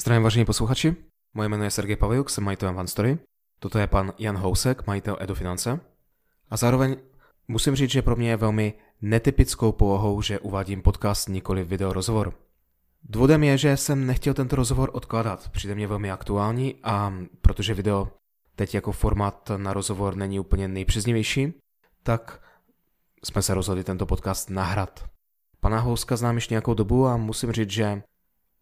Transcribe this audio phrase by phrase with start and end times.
[0.00, 0.96] Zdravím vážení posluchači,
[1.34, 3.18] moje jméno je Sergej Paviuk, jsem majitelem OneStory.
[3.58, 5.80] Toto je pan Jan Housek, majitel EduFinance.
[6.50, 6.96] A zároveň
[7.48, 12.34] musím říct, že pro mě je velmi netypickou polohou, že uvádím podcast, nikoli video rozhovor.
[13.02, 18.12] Důvodem je, že jsem nechtěl tento rozhovor odkládat, přijde mě velmi aktuální a protože video
[18.56, 21.54] teď jako formát na rozhovor není úplně nejpřiznivější,
[22.02, 22.40] tak
[23.24, 25.04] jsme se rozhodli tento podcast nahrát.
[25.60, 28.02] Pana Houska znám již nějakou dobu a musím říct, že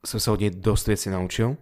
[0.06, 1.56] jsem se od něj dost věcí naučil.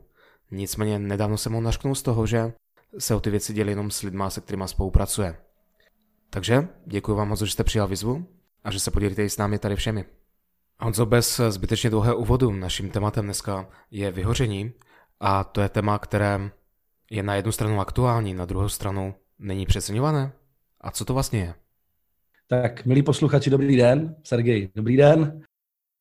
[0.51, 2.53] Nicméně nedávno jsem ho našknul z toho, že
[2.99, 5.37] se o ty věci dělí jenom s lidma, se kterými spolupracuje.
[6.31, 8.27] Takže děkuji vám moc, že jste přijal výzvu
[8.65, 10.05] a že se podělíte i s námi tady všemi.
[10.81, 14.73] Honzo, bez zbytečně dlouhého úvodu, naším tématem dneska je vyhoření
[15.21, 16.51] a to je téma, které
[17.11, 20.33] je na jednu stranu aktuální, na druhou stranu není přeceňované.
[20.81, 21.55] A co to vlastně je?
[22.47, 24.17] Tak, milí posluchači, dobrý den.
[24.25, 25.43] Sergej, dobrý den.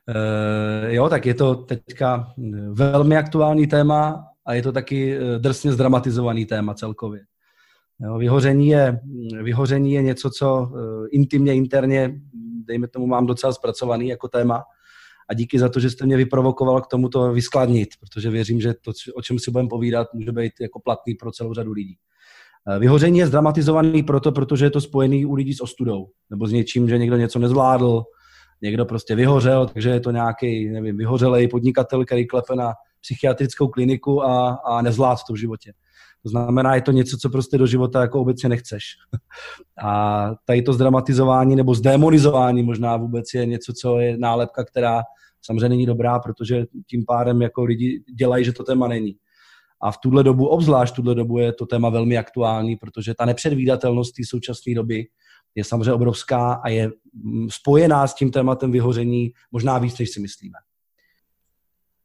[0.10, 2.34] E, jo, tak je to teďka
[2.74, 7.22] velmi aktuální téma a je to taky eh, drsně zdramatizovaný téma celkově.
[8.00, 9.00] Jo, vyhoření, je,
[9.44, 12.22] vyhoření je něco, co eh, intimně, interně,
[12.66, 14.64] dejme tomu, mám docela zpracovaný jako téma
[15.30, 18.74] a díky za to, že jste mě vyprovokoval k tomu to vyskladnit, protože věřím, že
[18.74, 21.98] to, o čem si budeme povídat, může být jako platný pro celou řadu lidí.
[22.70, 26.52] Eh, vyhoření je zdramatizovaný proto, protože je to spojený u lidí s ostudou, nebo s
[26.52, 28.04] něčím, že někdo něco nezvládl,
[28.62, 34.24] někdo prostě vyhořel, takže je to nějaký, nevím, vyhořelej podnikatel, který klepe na psychiatrickou kliniku
[34.24, 35.74] a, a nezvlád to v životě.
[36.24, 38.84] To znamená, je to něco, co prostě do života jako obecně nechceš.
[39.84, 45.04] A tady to zdramatizování nebo zdemonizování možná vůbec je něco, co je nálepka, která
[45.42, 49.16] samozřejmě není dobrá, protože tím pádem jako lidi dělají, že to téma není.
[49.82, 53.26] A v tuhle dobu, obzvlášť v tuhle dobu, je to téma velmi aktuální, protože ta
[53.26, 55.06] nepředvídatelnost té současné doby
[55.56, 60.20] je samozřejmě obrovská a je mm, spojená s tím tématem vyhoření možná víc, než si
[60.20, 60.58] myslíme.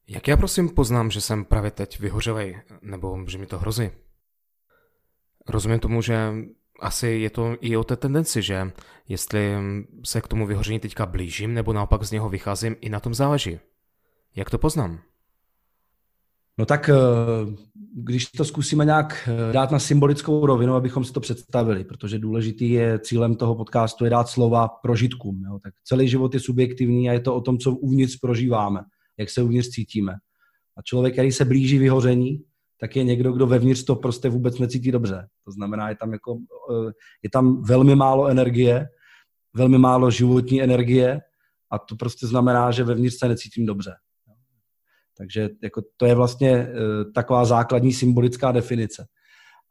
[0.08, 3.91] Jak já prosím poznám, že jsem právě teď vyhořelej, nebo že mi to hrozí?
[5.48, 6.34] Rozumím tomu, že
[6.80, 8.72] asi je to i o té tendenci, že
[9.09, 9.54] jestli
[10.04, 13.60] se k tomu vyhoření teďka blížím, nebo naopak z něho vycházím, i na tom záleží.
[14.37, 15.00] Jak to poznám?
[16.59, 16.94] No tak eh,
[17.94, 22.71] když to zkusíme nějak eh, dát na symbolickou rovinu, abychom si to představili, protože důležitý
[22.71, 25.43] je cílem toho podcastu je dát slova prožitkům.
[25.47, 25.59] Jo?
[25.62, 28.81] Tak celý život je subjektivní a je to o tom, co uvnitř prožíváme,
[29.19, 30.12] jak se uvnitř cítíme.
[30.77, 32.43] A člověk, který se blíží vyhoření,
[32.81, 35.27] tak je někdo, kdo vevnitř to prostě vůbec necítí dobře.
[35.44, 36.38] To znamená, je tam, jako,
[36.88, 36.93] eh,
[37.23, 38.87] je tam velmi málo energie,
[39.55, 41.21] velmi málo životní energie
[41.71, 43.93] a to prostě znamená, že vevnitř se necítím dobře.
[45.19, 46.75] Takže jako to je vlastně eh,
[47.15, 49.06] taková základní symbolická definice.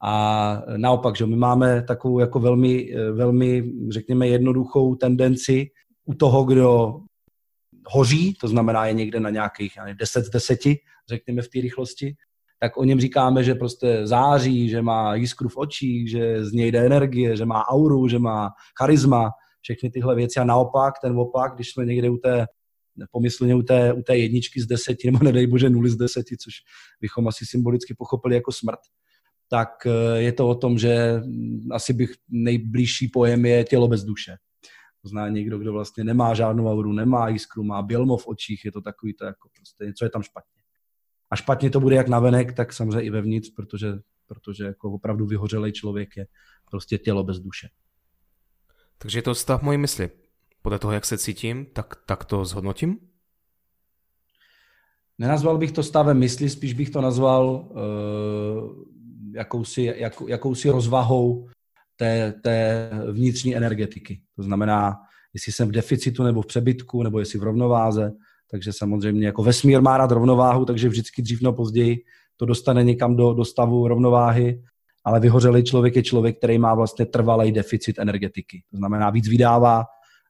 [0.02, 5.66] A naopak, že my máme takovou jako velmi, eh, velmi, řekněme, jednoduchou tendenci
[6.04, 6.94] u toho, kdo
[7.86, 10.60] hoří, to znamená je někde na nějakých 10 z 10,
[11.08, 12.14] řekněme v té rychlosti,
[12.60, 16.72] tak o něm říkáme, že prostě září, že má jiskru v očích, že z něj
[16.72, 19.30] jde energie, že má auru, že má charisma,
[19.60, 20.40] všechny tyhle věci.
[20.40, 22.46] A naopak, ten opak, když jsme někde u té
[23.10, 26.54] pomyslně u té, u té jedničky z deseti, nebo nedej bože nuly z deseti, což
[27.00, 28.80] bychom asi symbolicky pochopili jako smrt,
[29.48, 31.20] tak eh, je to o tom, že
[31.70, 34.36] asi bych nejbližší pojem je tělo bez duše.
[35.02, 38.72] To zná někdo, kdo vlastně nemá žádnou auru, nemá jiskru, má bělmo v očích, je
[38.72, 40.62] to takový to jako prostě něco je tam špatně.
[41.30, 43.92] A špatně to bude jak navenek, tak samozřejmě i vevnitř, protože,
[44.26, 46.26] protože jako opravdu vyhořelej člověk je
[46.70, 47.68] prostě tělo bez duše.
[48.98, 50.10] Takže je to stav mojí mysli
[50.66, 52.98] podle toho, jak se cítím, tak, tak to zhodnotím?
[55.18, 57.78] Nenazval bych to stavem mysli, spíš bych to nazval uh,
[59.34, 61.48] jakousi, jak, jakousi rozvahou
[61.96, 64.20] té, té vnitřní energetiky.
[64.36, 64.96] To znamená,
[65.34, 68.12] jestli jsem v deficitu nebo v přebytku, nebo jestli v rovnováze,
[68.50, 71.96] takže samozřejmě jako vesmír má rád rovnováhu, takže vždycky dřív nebo později
[72.36, 74.62] to dostane někam do, do stavu rovnováhy,
[75.04, 78.62] ale vyhořelý člověk je člověk, který má vlastně trvalý deficit energetiky.
[78.70, 79.84] To znamená, víc vydává,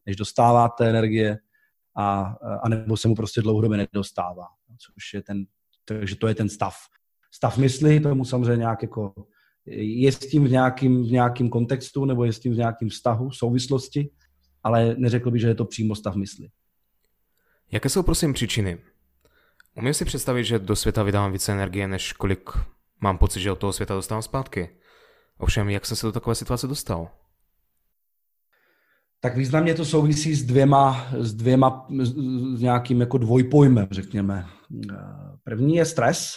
[0.06, 1.38] než dostává té energie,
[1.96, 4.46] a, a nebo se mu prostě dlouhodobě nedostává.
[4.78, 5.44] Což je ten,
[5.84, 6.74] takže to je ten stav.
[7.30, 9.14] Stav mysli, tomu samozřejmě nějak jako
[9.66, 13.30] je s tím v nějakým, v nějakým kontextu nebo je s tím v nějakým vztahu,
[13.30, 14.10] souvislosti,
[14.62, 16.48] ale neřekl bych, že je to přímo stav mysli.
[17.70, 18.78] Jaké jsou prosím příčiny?
[19.74, 22.50] Umím si představit, že do světa vydávám více energie, než kolik
[23.00, 24.70] mám pocit, že od toho světa dostávám zpátky.
[25.38, 27.10] Ovšem, jak jsem se do takové situace dostal?
[29.20, 31.86] Tak významně to souvisí s dvěma, s dvěma,
[32.54, 34.46] s nějakým jako dvojpojmem, řekněme.
[35.44, 36.34] První je stres,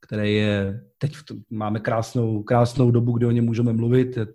[0.00, 1.12] který je, teď
[1.50, 4.26] máme krásnou, krásnou dobu, kdy o něm můžeme mluvit, je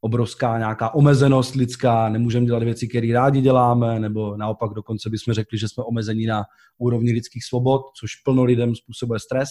[0.00, 5.58] obrovská nějaká omezenost lidská, nemůžeme dělat věci, které rádi děláme, nebo naopak dokonce bychom řekli,
[5.58, 6.44] že jsme omezení na
[6.78, 9.48] úrovni lidských svobod, což plno lidem způsobuje stres.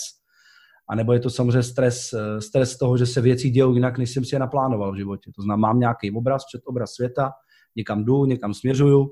[0.89, 2.09] A nebo je to samozřejmě stres,
[2.39, 5.31] stres toho, že se věci dějou jinak, než jsem si je naplánoval v životě.
[5.35, 7.31] To znamená, mám nějaký obraz, před obraz světa,
[7.75, 9.07] někam jdu, někam směřuju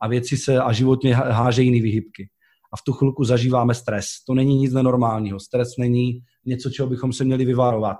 [0.00, 2.28] a věci se a život mě háže jiný vyhybky.
[2.72, 4.06] A v tu chvilku zažíváme stres.
[4.26, 5.40] To není nic nenormálního.
[5.40, 7.96] Stres není něco, čeho bychom se měli vyvarovat.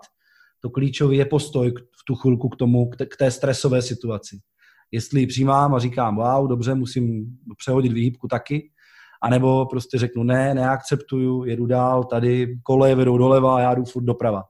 [0.60, 4.38] To klíčový je postoj v tu chvilku k tomu, k té stresové situaci.
[4.90, 7.26] Jestli ji přijímám a říkám, wow, dobře, musím
[7.58, 8.70] přehodit výhybku taky,
[9.22, 14.04] anebo prostě řeknu, ne, neakceptuju, jedu dál, tady koleje vedou doleva a já jdu furt
[14.04, 14.42] doprava.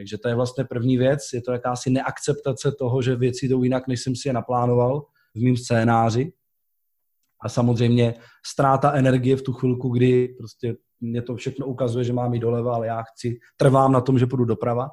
[0.00, 3.88] Takže to je vlastně první věc, je to jakási neakceptace toho, že věci jdou jinak,
[3.88, 6.32] než jsem si je naplánoval v mém scénáři.
[7.40, 8.14] A samozřejmě
[8.46, 12.74] ztráta energie v tu chvilku, kdy prostě mě to všechno ukazuje, že mám jít doleva,
[12.74, 14.90] ale já chci, trvám na tom, že půjdu doprava.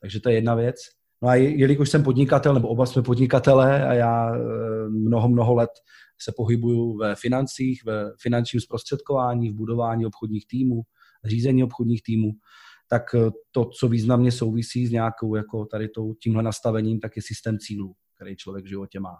[0.00, 0.76] Takže to je jedna věc.
[1.22, 5.70] No a jelikož jsem podnikatel, nebo oba jsme podnikatelé a já eh, mnoho, mnoho let
[6.20, 10.82] se pohybuju ve financích, ve finančním zprostředkování, v budování obchodních týmů,
[11.24, 12.30] řízení obchodních týmů,
[12.88, 17.22] tak eh, to, co významně souvisí s nějakou jako tady tou, tímhle nastavením, tak je
[17.22, 19.16] systém cílů, který člověk v životě má.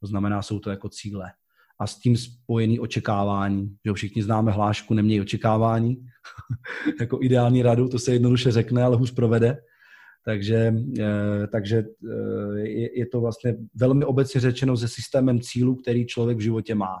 [0.00, 1.32] To znamená, jsou to jako cíle.
[1.78, 3.76] A s tím spojený očekávání.
[3.86, 5.96] Že všichni známe hlášku, neměj očekávání.
[7.00, 9.58] jako ideální radu, to se jednoduše řekne, ale hůř provede.
[10.24, 16.06] Takže, eh, takže eh, je, je to vlastně velmi obecně řečeno se systémem cílů, který
[16.06, 16.96] člověk v životě má.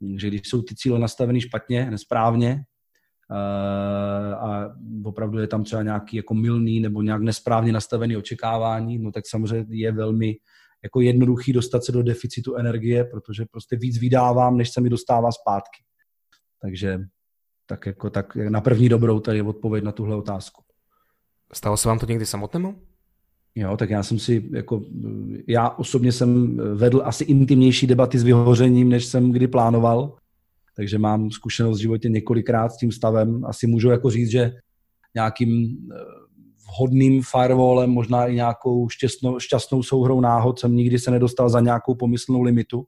[0.00, 2.64] Takže když jsou ty cíle nastaveny špatně, nesprávně,
[4.34, 4.74] a
[5.04, 9.76] opravdu je tam třeba nějaký jako milný nebo nějak nesprávně nastavený očekávání, no tak samozřejmě
[9.76, 10.36] je velmi
[10.82, 15.32] jako jednoduchý dostat se do deficitu energie, protože prostě víc vydávám, než se mi dostává
[15.32, 15.82] zpátky.
[16.62, 17.00] Takže
[17.66, 20.62] tak jako tak na první dobrou tady je odpověď na tuhle otázku.
[21.52, 22.78] Stalo se vám to někdy samotnému?
[23.54, 24.82] Jo, tak já jsem si, jako,
[25.48, 30.16] já osobně jsem vedl asi intimnější debaty s vyhořením, než jsem kdy plánoval,
[30.76, 33.44] takže mám zkušenost v životě několikrát s tím stavem.
[33.44, 34.52] Asi můžu jako říct, že
[35.14, 35.96] nějakým eh,
[36.72, 41.94] vhodným firewallem, možná i nějakou šťastnou, šťastnou souhrou náhod jsem nikdy se nedostal za nějakou
[41.94, 42.86] pomyslnou limitu,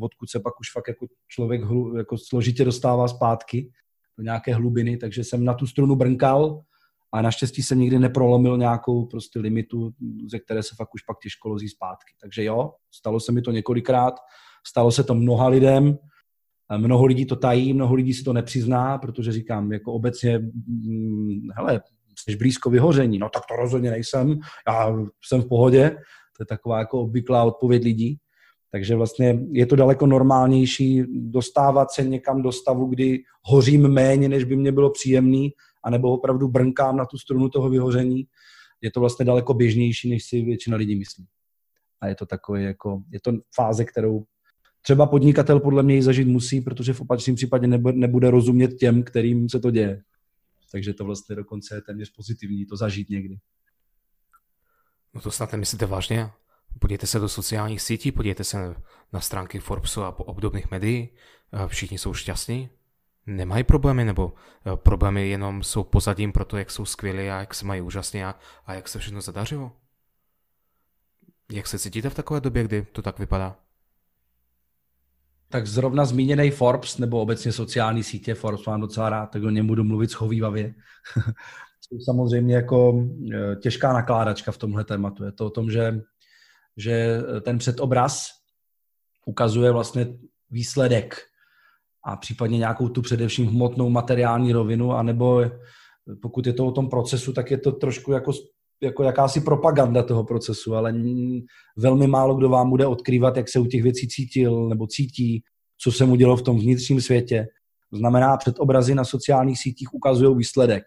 [0.00, 1.60] odkud se pak už fakt jako člověk
[1.96, 3.70] jako složitě dostává zpátky
[4.18, 6.62] do nějaké hlubiny, takže jsem na tu strunu brnkal,
[7.12, 9.90] a naštěstí jsem nikdy neprolomil nějakou prostě limitu,
[10.30, 12.14] ze které se fakt už pak těžko lozí zpátky.
[12.20, 14.14] Takže jo, stalo se mi to několikrát,
[14.66, 15.98] stalo se to mnoha lidem,
[16.76, 21.80] mnoho lidí to tají, mnoho lidí si to nepřizná, protože říkám, jako obecně, hm, hele,
[22.18, 24.38] jsi blízko vyhoření, no tak to rozhodně nejsem,
[24.68, 25.90] já jsem v pohodě,
[26.36, 28.18] to je taková jako obvyklá odpověď lidí.
[28.70, 34.44] Takže vlastně je to daleko normálnější dostávat se někam do stavu, kdy hořím méně, než
[34.44, 35.50] by mě bylo příjemný,
[35.84, 38.26] anebo opravdu brnkám na tu strunu toho vyhoření,
[38.80, 41.26] je to vlastně daleko běžnější, než si většina lidí myslí.
[42.00, 44.24] A je to takové jako, je to fáze, kterou
[44.82, 49.48] třeba podnikatel podle mě ji zažít musí, protože v opačném případě nebude rozumět těm, kterým
[49.48, 50.02] se to děje.
[50.72, 53.38] Takže to vlastně dokonce je téměř pozitivní to zažít někdy.
[55.14, 56.30] No to snad nemyslíte vážně?
[56.78, 58.74] Podívejte se do sociálních sítí, podívejte se
[59.12, 61.08] na stránky Forbesu a obdobných médií.
[61.66, 62.68] Všichni jsou šťastní,
[63.26, 64.32] nemají problémy, nebo
[64.66, 68.26] eh, problémy jenom jsou pozadím pro to, jak jsou skvělí a jak se mají úžasně
[68.26, 68.34] a,
[68.66, 69.72] a jak se všechno zadařilo?
[71.52, 73.56] Jak se cítíte v takové době, kdy to tak vypadá?
[75.50, 79.66] Tak zrovna zmíněný Forbes, nebo obecně sociální sítě, Forbes mám docela rád, tak o něm
[79.66, 80.74] budu mluvit schovývavě.
[81.80, 85.24] jsou samozřejmě jako eh, těžká nakládačka v tomhle tématu.
[85.24, 86.00] Je to o tom, že,
[86.76, 88.28] že ten předobraz
[89.26, 90.06] ukazuje vlastně
[90.50, 91.16] výsledek
[92.04, 95.44] a případně nějakou tu především hmotnou materiální rovinu, anebo
[96.22, 98.32] pokud je to o tom procesu, tak je to trošku jako,
[98.82, 100.94] jako jakási propaganda toho procesu, ale
[101.76, 105.42] velmi málo kdo vám bude odkrývat, jak se u těch věcí cítil nebo cítí,
[105.78, 107.46] co se mu dělo v tom vnitřním světě.
[107.90, 110.84] To znamená, před obrazy na sociálních sítích ukazují výsledek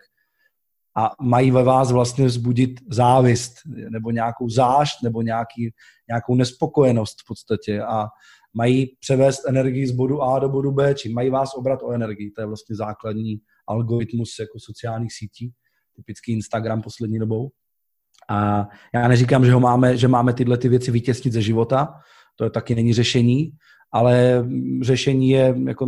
[0.97, 5.73] a mají ve vás vlastně vzbudit závist nebo nějakou zášť nebo nějaký,
[6.09, 8.07] nějakou nespokojenost v podstatě a
[8.53, 12.31] mají převést energii z bodu A do bodu B, či mají vás obrat o energii.
[12.31, 15.53] To je vlastně základní algoritmus jako sociálních sítí,
[15.95, 17.49] typický Instagram poslední dobou.
[18.31, 21.93] A já neříkám, že, ho máme, že máme tyhle ty věci vytěsnit ze života,
[22.35, 23.51] to je taky není řešení,
[23.93, 24.45] ale
[24.81, 25.87] řešení je jako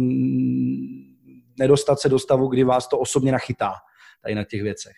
[1.60, 3.74] nedostat se do stavu, kdy vás to osobně nachytá
[4.22, 4.94] tady na těch věcech.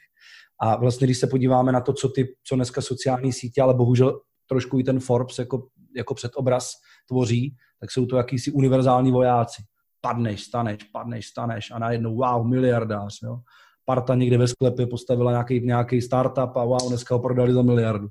[0.62, 4.20] A vlastně, když se podíváme na to, co, ty, co dneska sociální sítě, ale bohužel
[4.48, 6.72] trošku i ten Forbes jako, jako předobraz
[7.08, 9.64] tvoří, tak jsou to jakýsi univerzální vojáci.
[10.02, 13.20] Padneš, staneš, padneš, staneš a najednou wow, miliardář.
[13.24, 13.38] Jo?
[13.86, 18.08] Parta někde ve sklepě postavila nějaký, nějaký startup a wow, dneska ho prodali za miliardu.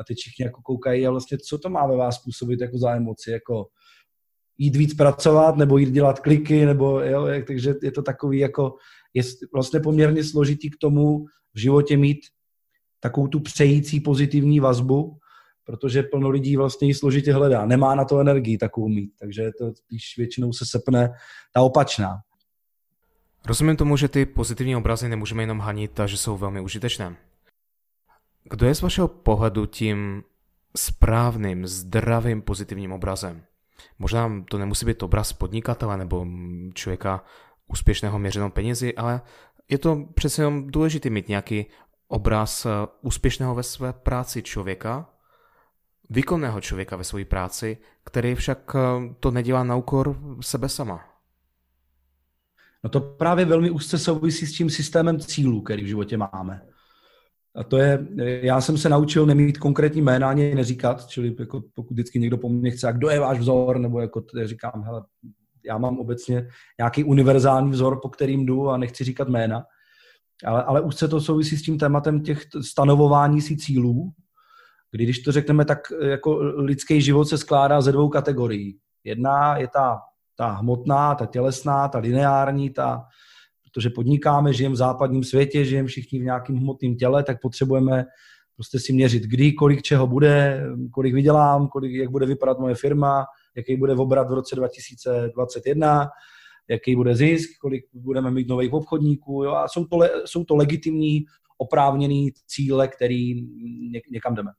[0.00, 2.94] A ty všichni jako koukají a vlastně co to má ve vás způsobit jako za
[2.94, 3.66] emoci, jako
[4.58, 8.76] jít víc pracovat, nebo jít dělat kliky, nebo jo, takže je to takový jako,
[9.14, 11.24] je vlastně poměrně složitý k tomu
[11.54, 12.20] v životě mít
[13.00, 15.18] takovou tu přející pozitivní vazbu,
[15.64, 17.66] protože plno lidí vlastně ji složitě hledá.
[17.66, 21.10] Nemá na to energii takovou mít, takže to spíš většinou se sepne
[21.54, 22.18] ta opačná.
[23.46, 27.16] Rozumím tomu, že ty pozitivní obrazy nemůžeme jenom hanit a že jsou velmi užitečné.
[28.44, 30.24] Kdo je z vašeho pohledu tím
[30.76, 33.42] správným, zdravým pozitivním obrazem?
[33.98, 36.26] Možná to nemusí být obraz podnikatele nebo
[36.74, 37.24] člověka
[37.66, 39.20] úspěšného měřenou penězi, ale
[39.68, 41.66] je to přece jenom důležité mít nějaký
[42.08, 42.70] obraz eh,
[43.00, 45.10] úspěšného ve své práci člověka,
[46.10, 51.11] výkonného člověka ve své práci, který však eh, to nedělá na úkor sebe sama.
[52.84, 56.62] No to právě velmi úzce souvisí s tím systémem cílů, který v životě máme.
[57.56, 58.06] A to je,
[58.42, 62.48] já jsem se naučil nemít konkrétní jména ani neříkat, čili jako pokud vždycky někdo po
[62.48, 65.02] mně chce, a kdo je váš vzor, nebo jako říkám, hele,
[65.66, 66.48] já mám obecně
[66.78, 69.62] nějaký univerzální vzor, po kterým jdu a nechci říkat jména,
[70.44, 74.12] ale, ale už se to souvisí s tím tématem těch stanovování si cílů,
[74.90, 78.78] kdy když to řekneme, tak jako lidský život se skládá ze dvou kategorií.
[79.04, 79.98] Jedna je ta,
[80.36, 83.04] ta hmotná, ta tělesná, ta lineární, ta,
[83.64, 88.04] protože podnikáme, žijeme v západním světě, žijeme všichni v nějakém hmotném těle, tak potřebujeme
[88.56, 93.24] prostě si měřit, kdy, kolik čeho bude, kolik vydělám, kolik, jak bude vypadat moje firma,
[93.56, 96.08] jaký bude obrat v roce 2021,
[96.70, 99.44] jaký bude zisk, kolik budeme mít nových obchodníků.
[99.44, 99.52] Jo?
[99.52, 101.24] A jsou to, jsou to legitimní,
[101.58, 103.34] oprávněný cíle, který
[104.10, 104.50] někam jdeme.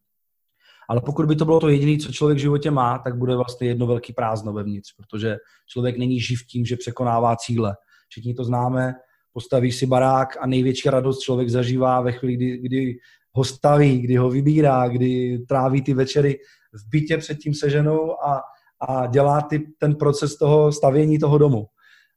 [0.89, 3.67] Ale pokud by to bylo to jediné, co člověk v životě má, tak bude vlastně
[3.67, 5.37] jedno velký prázdno vevnitř, protože
[5.67, 7.75] člověk není živ tím, že překonává cíle.
[8.09, 8.93] Všichni to známe,
[9.33, 12.93] postaví si barák a největší radost člověk zažívá ve chvíli, kdy, kdy
[13.31, 16.39] ho staví, kdy ho vybírá, kdy tráví ty večery
[16.73, 18.41] v bytě před tím seženou a,
[18.89, 21.65] a dělá ty, ten proces toho stavění toho domu.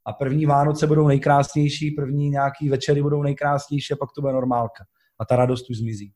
[0.07, 4.85] A první Vánoce budou nejkrásnější, první nějaký večery budou nejkrásnější a pak to bude normálka.
[5.19, 6.13] A ta radost už zmizí.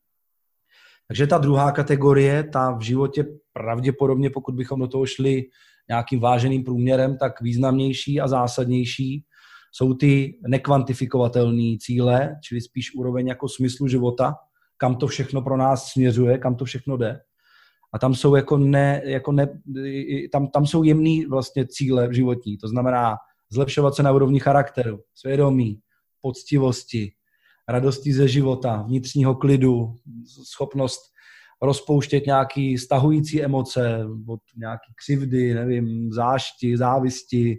[1.07, 5.43] Takže ta druhá kategorie, ta v životě pravděpodobně, pokud bychom do toho šli
[5.89, 9.25] nějakým váženým průměrem, tak významnější a zásadnější
[9.71, 14.35] jsou ty nekvantifikovatelné cíle, čili spíš úroveň jako smyslu života,
[14.77, 17.19] kam to všechno pro nás směřuje, kam to všechno jde.
[17.93, 19.61] A tam jsou jako ne, jako ne,
[20.31, 23.15] tam, tam jsou jemný vlastně cíle životní, to znamená
[23.51, 25.79] zlepšovat se na úrovni charakteru, svědomí,
[26.21, 27.11] poctivosti,
[27.69, 29.95] radosti ze života, vnitřního klidu,
[30.51, 31.01] schopnost
[31.61, 37.57] rozpouštět nějaký stahující emoce od nějaký křivdy, nevím, zášti, závisti,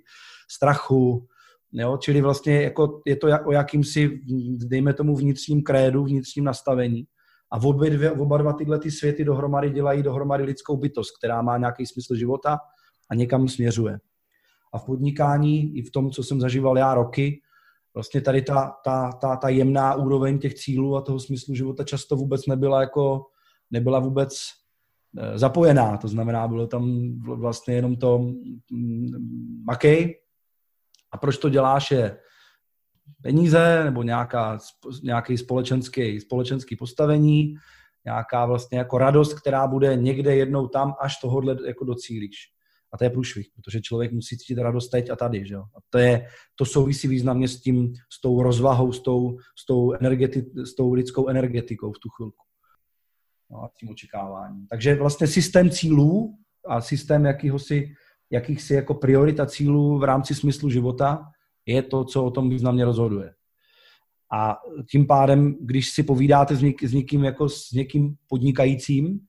[0.51, 1.27] strachu,
[1.73, 1.97] jo?
[1.97, 4.21] čili vlastně jako je to o jakýmsi,
[4.67, 7.05] dejme tomu vnitřním krédu, vnitřním nastavení
[7.53, 11.59] a obě dvě, oba dva tyhle ty světy dohromady dělají dohromady lidskou bytost, která má
[11.59, 12.59] nějaký smysl života
[13.11, 13.99] a někam směřuje.
[14.75, 17.41] A v podnikání i v tom, co jsem zažíval já roky,
[17.95, 22.17] vlastně tady ta, ta, ta, ta jemná úroveň těch cílů a toho smyslu života často
[22.17, 23.27] vůbec nebyla jako,
[23.71, 24.39] nebyla vůbec
[25.19, 25.97] eh, zapojená.
[25.97, 28.19] To znamená, bylo tam vlastně jenom to
[28.71, 29.09] mm,
[29.65, 30.19] makej.
[31.13, 32.19] A proč to děláš je
[33.23, 34.59] peníze nebo nějaká,
[35.03, 37.55] nějaký společenský, společenský postavení,
[38.05, 42.52] nějaká vlastně jako radost, která bude někde jednou tam, až tohodle jako docílíš.
[42.93, 45.47] A to je průšvih, protože člověk musí cítit radost teď a tady.
[45.47, 45.61] Že jo?
[45.61, 49.93] A to, je, to souvisí významně s tím, s tou rozvahou, s tou, s tou,
[49.93, 52.45] energeti, s tou lidskou energetikou v tu chvilku.
[53.51, 54.67] No a tím očekáváním.
[54.67, 57.95] Takže vlastně systém cílů a systém jakýhosi,
[58.31, 61.25] jakýchsi jako priorita cílů v rámci smyslu života
[61.67, 63.35] je to, co o tom významně rozhoduje.
[64.33, 64.57] A
[64.91, 69.21] tím pádem, když si povídáte s, něk, s někým jako s někým podnikajícím,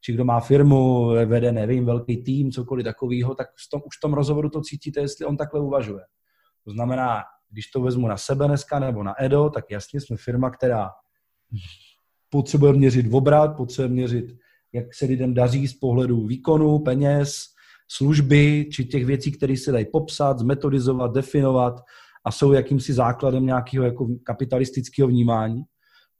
[0.00, 4.00] či kdo má firmu, vede, nevím, velký tým, cokoliv takového, tak v tom, už v
[4.00, 6.04] tom rozhovoru to cítíte, jestli on takhle uvažuje.
[6.64, 10.50] To znamená, když to vezmu na sebe dneska nebo na Edo, tak jasně jsme firma,
[10.50, 10.90] která
[12.30, 14.36] potřebuje měřit obrat, potřebuje měřit,
[14.72, 17.44] jak se lidem daří z pohledu výkonu, peněz,
[17.90, 21.80] služby, či těch věcí, které se dají popsat, zmetodizovat, definovat
[22.24, 25.62] a jsou jakýmsi základem nějakého jako kapitalistického vnímání.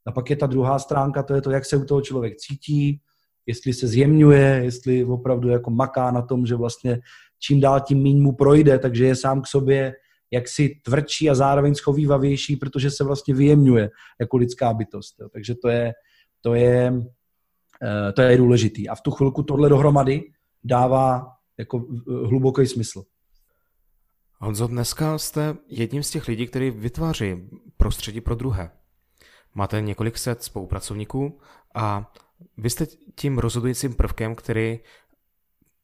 [0.07, 3.01] A pak je ta druhá stránka, to je to, jak se u toho člověk cítí,
[3.49, 7.01] jestli se zjemňuje, jestli opravdu jako maká na tom, že vlastně
[7.39, 9.95] čím dál tím méně mu projde, takže je sám k sobě
[10.31, 13.91] jaksi tvrdší a zároveň schovývavější, protože se vlastně vyjemňuje
[14.21, 15.21] jako lidská bytost.
[15.21, 15.29] Jo.
[15.33, 15.93] Takže to je,
[16.41, 16.93] to je,
[17.83, 18.89] eh, to je důležitý.
[18.89, 20.23] A v tu chvilku tohle dohromady
[20.65, 21.27] dává
[21.59, 23.03] jako hluboký smysl.
[24.41, 28.71] Honzo, dneska jste jedním z těch lidí, který vytváří prostředí pro druhé.
[29.55, 31.41] Máte několik set spolupracovníků
[31.75, 32.13] a
[32.57, 34.81] vy jste tím rozhodujícím prvkem, který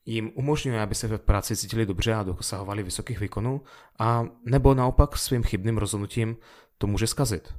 [0.06, 3.60] jim umožňuje, aby se v práci cítili dobře a dosahovali vysokých výkonů,
[3.98, 6.36] a nebo naopak svým chybným rozhodnutím
[6.78, 7.54] to může skazit.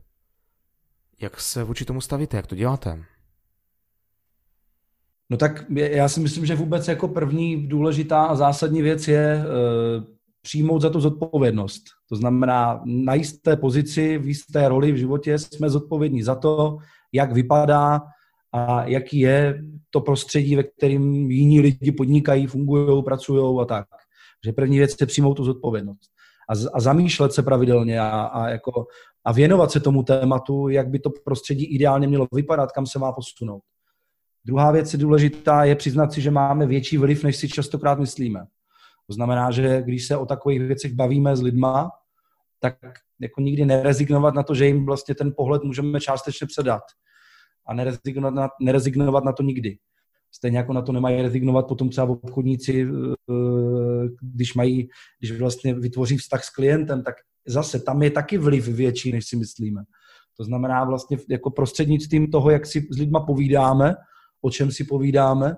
[1.22, 3.04] Jak se vůči tomu stavíte, jak to děláte?
[5.30, 9.46] No tak já si myslím, že vůbec jako první důležitá a zásadní věc je e,
[10.42, 11.84] přijmout za to zodpovědnost.
[12.10, 16.78] To znamená, na jisté pozici, v jisté roli v životě jsme zodpovědní za to,
[17.12, 18.02] jak vypadá
[18.56, 23.86] a jaký je to prostředí, ve kterém jiní lidi podnikají, fungují, pracují a tak.
[24.46, 26.16] Že první věc je přijmout tu zodpovědnost
[26.50, 28.88] a, z, a zamýšlet se pravidelně a, a, jako,
[29.26, 33.12] a věnovat se tomu tématu, jak by to prostředí ideálně mělo vypadat, kam se má
[33.12, 33.62] posunout.
[34.46, 38.46] Druhá věc je důležitá, je přiznat si, že máme větší vliv, než si častokrát myslíme.
[39.08, 41.92] To znamená, že když se o takových věcech bavíme s lidma,
[42.60, 42.78] tak
[43.20, 46.84] jako nikdy nerezignovat na to, že jim vlastně ten pohled můžeme částečně předat.
[47.68, 49.78] A nerezignovat na, nerezignovat na to nikdy.
[50.32, 56.18] Stejně jako na to nemají rezignovat potom třeba obchodníci, eh, když mají, když vlastně vytvoří
[56.18, 57.16] vztah s klientem, tak
[57.48, 59.84] zase tam je taky vliv větší, než si myslíme.
[60.38, 63.96] To znamená vlastně jako prostřednictvím toho, jak si s lidma povídáme,
[64.42, 65.58] o čem si povídáme,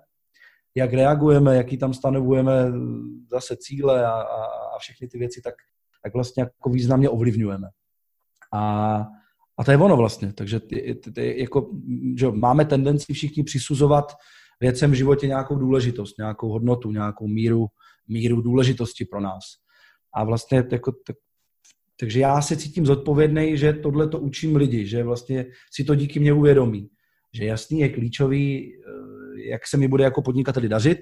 [0.76, 2.72] jak reagujeme, jaký tam stanovujeme
[3.32, 4.44] zase cíle a, a,
[4.76, 5.54] a všechny ty věci, tak,
[6.04, 7.68] tak vlastně jako významně ovlivňujeme.
[8.54, 9.06] A,
[9.58, 10.34] a to je ono vlastně.
[10.34, 11.70] Takže ty, ty, ty, jako,
[12.18, 14.14] že máme tendenci všichni přisuzovat
[14.60, 17.68] věcem v životě nějakou důležitost, nějakou hodnotu, nějakou míru,
[18.08, 19.44] míru důležitosti pro nás.
[20.14, 21.16] A vlastně jako, tak,
[22.00, 26.20] takže já se cítím zodpovědný, že tohle to učím lidi, že vlastně si to díky
[26.20, 26.90] mě uvědomí.
[27.34, 31.00] Že jasný je klíčový, eh, jak se mi bude jako podnikateli dařit,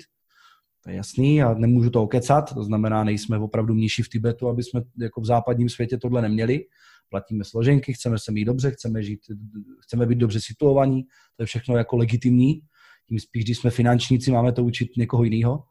[0.84, 4.64] to je jasný a nemůžu to okecat, to znamená, nejsme opravdu mniši v Tibetu, aby
[4.64, 6.66] jsme jako v západním světě tohle neměli.
[7.10, 9.20] Platíme složenky, chceme se mít dobře, chceme, žít,
[9.82, 11.04] chceme být dobře situovaní,
[11.36, 12.62] to je všechno jako legitimní.
[13.10, 15.64] Tím spíš, když jsme finančníci, máme to učit někoho jiného.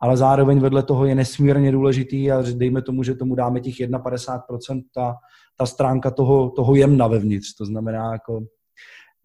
[0.00, 4.82] Ale zároveň vedle toho je nesmírně důležitý a dejme tomu, že tomu dáme těch 51%
[4.94, 5.14] ta,
[5.56, 7.54] ta stránka toho, toho jemna vevnitř.
[7.58, 8.40] To znamená, jako,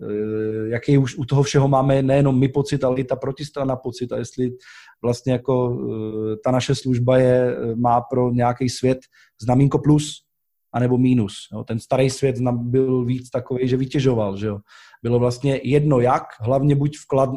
[0.04, 4.12] eh, jaký už u toho všeho máme nejenom my pocit, ale i ta protistrana pocit
[4.12, 4.52] a jestli
[5.04, 8.98] vlastně jako eh, ta naše služba je, má pro nějaký svět
[9.41, 10.25] znamínko plus,
[10.76, 11.34] anebo mínus.
[11.54, 11.64] Jo.
[11.64, 14.38] Ten starý svět byl víc takový, že vytěžoval.
[14.38, 14.60] Že jo.
[15.04, 17.30] Bylo vlastně jedno jak, hlavně buď v, klad,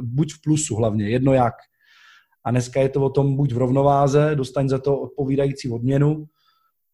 [0.00, 1.54] buď v plusu hlavně, jedno jak.
[2.44, 6.24] A dneska je to o tom buď v rovnováze, dostaň za to odpovídající odměnu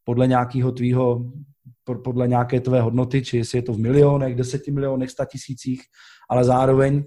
[0.04, 1.32] podle nějakého tvýho,
[2.04, 5.82] podle nějaké tvé hodnoty, či jestli je to v milionech, deseti milionech, sta tisících,
[6.30, 7.04] ale zároveň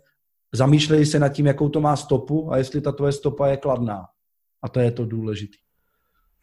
[0.53, 4.05] zamýšlej se nad tím, jakou to má stopu a jestli ta tvoje stopa je kladná.
[4.63, 5.57] A to je to důležité.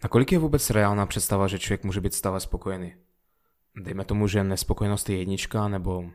[0.03, 2.95] Nakolik je vůbec reálná představa, že člověk může být stále spokojený?
[3.83, 6.11] Dejme tomu, že nespokojenost je jednička, nebo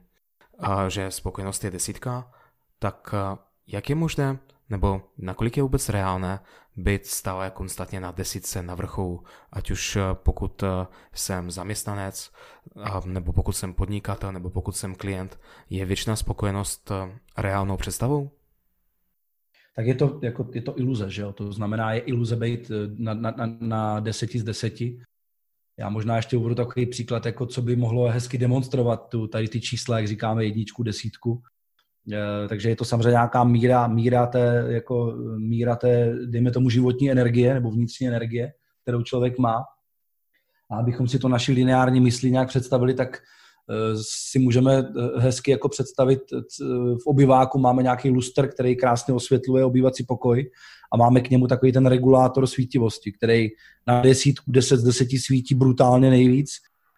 [0.59, 2.31] a, že spokojenost je desítka,
[2.79, 6.39] tak a, jak je možné, nebo nakolik je vůbec reálné
[6.75, 10.63] být stále konstantně na desítce na vrchu, ať už pokud
[11.13, 12.31] jsem zaměstnanec,
[13.05, 16.91] nebo pokud jsem podnikatel, nebo pokud jsem klient, je většiná spokojenost
[17.37, 18.31] reálnou představou?
[19.75, 21.33] Tak je to, jako, je to iluze, že jo?
[21.33, 25.01] To znamená, je iluze být eh, na, na, na, na deseti z deseti.
[25.77, 29.61] Já možná ještě uvedu takový příklad, jako co by mohlo hezky demonstrovat tu, tady ty
[29.61, 31.41] čísla, jak říkáme, jedničku, desítku.
[32.11, 37.11] E, takže je to samozřejmě nějaká míra, míra, té, jako, míra té, dejme tomu, životní
[37.11, 39.63] energie nebo vnitřní energie, kterou člověk má.
[40.71, 43.21] A abychom si to naši lineární myslí nějak představili, tak
[44.01, 46.65] si můžeme eh, hezky jako představit, eh,
[47.03, 50.49] v obyváku máme nějaký luster, který krásně osvětluje obývací pokoj
[50.93, 53.47] a máme k němu takový ten regulátor svítivosti, který
[53.87, 56.49] na desítku, deset z deseti svítí brutálně nejvíc,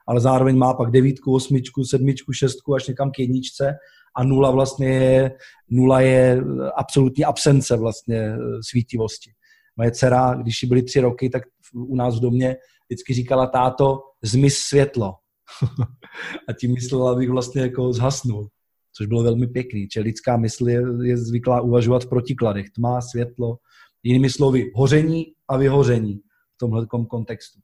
[0.08, 3.76] ale zároveň má pak devítku, osmičku, sedmičku, šestku až někam k jedničce
[4.16, 5.32] a nula vlastně je,
[5.70, 6.44] nula je
[6.76, 8.34] absolutní absence vlastně
[8.70, 9.32] svítivosti.
[9.78, 12.56] Moje dcera, když jí byly tři roky, tak u nás v domě
[12.90, 15.14] vždycky říkala, táto, zmiz světlo.
[16.50, 18.48] a tím myslela, abych vlastně jako zhasnul,
[18.94, 19.88] což bylo velmi pěkný.
[19.88, 22.70] Čiže lidská mysl je, je zvyklá uvažovat v protikladech.
[22.70, 23.58] Tma, světlo,
[24.04, 26.16] jinými slovy, hoření a vyhoření
[26.56, 27.60] v tomhle kontextu.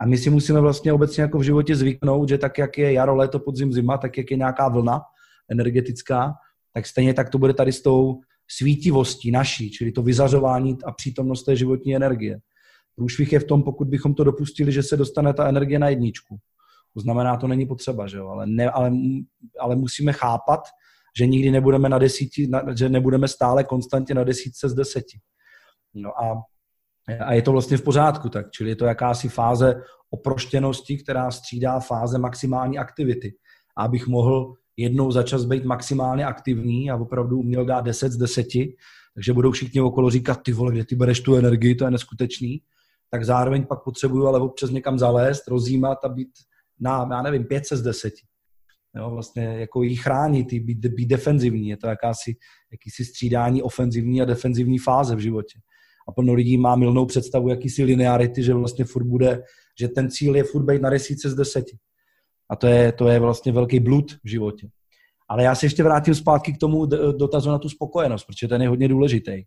[0.00, 3.16] A my si musíme vlastně obecně jako v životě zvyknout, že tak, jak je jaro,
[3.16, 5.00] léto, podzim, zima, tak jak je nějaká vlna
[5.50, 6.34] energetická,
[6.72, 8.20] tak stejně tak to bude tady s tou
[8.50, 12.38] svítivostí naší, čili to vyzařování a přítomnost té životní energie.
[12.94, 16.36] Průšvih je v tom, pokud bychom to dopustili, že se dostane ta energie na jedničku.
[16.96, 18.28] To znamená, to není potřeba, že jo?
[18.28, 18.92] Ale, ne, ale,
[19.60, 20.60] ale musíme chápat,
[21.18, 25.18] že nikdy nebudeme na desíti, na, že nebudeme stále konstantně na desítce z deseti.
[25.94, 26.42] No a,
[27.24, 31.80] a je to vlastně v pořádku tak, čili je to jakási fáze oproštěnosti, která střídá
[31.80, 33.34] fáze maximální aktivity.
[33.76, 38.16] A abych mohl jednou za čas být maximálně aktivní a opravdu uměl dát 10 z
[38.16, 38.46] 10,
[39.14, 42.60] takže budou všichni okolo říkat, ty vole, kde ty bereš tu energii, to je neskutečný,
[43.10, 46.28] tak zároveň pak potřebuju ale občas někam zalézt, rozjímat a být
[46.80, 48.14] na, já nevím, 5 z 10.
[48.96, 51.68] Jo, vlastně jako jí chránit, jí být, být defenzivní.
[51.68, 52.36] Je to jakási,
[52.72, 55.58] jakýsi střídání ofenzivní a defenzivní fáze v životě.
[56.08, 59.42] A plno lidí má milnou představu jakýsi linearity, že vlastně furt bude,
[59.80, 61.76] že ten cíl je furt být na desíce z deseti.
[62.50, 64.68] A to je, to je vlastně velký blud v životě.
[65.28, 66.86] Ale já se ještě vrátím zpátky k tomu
[67.16, 69.42] dotazu na tu spokojenost, protože ten je hodně důležitý.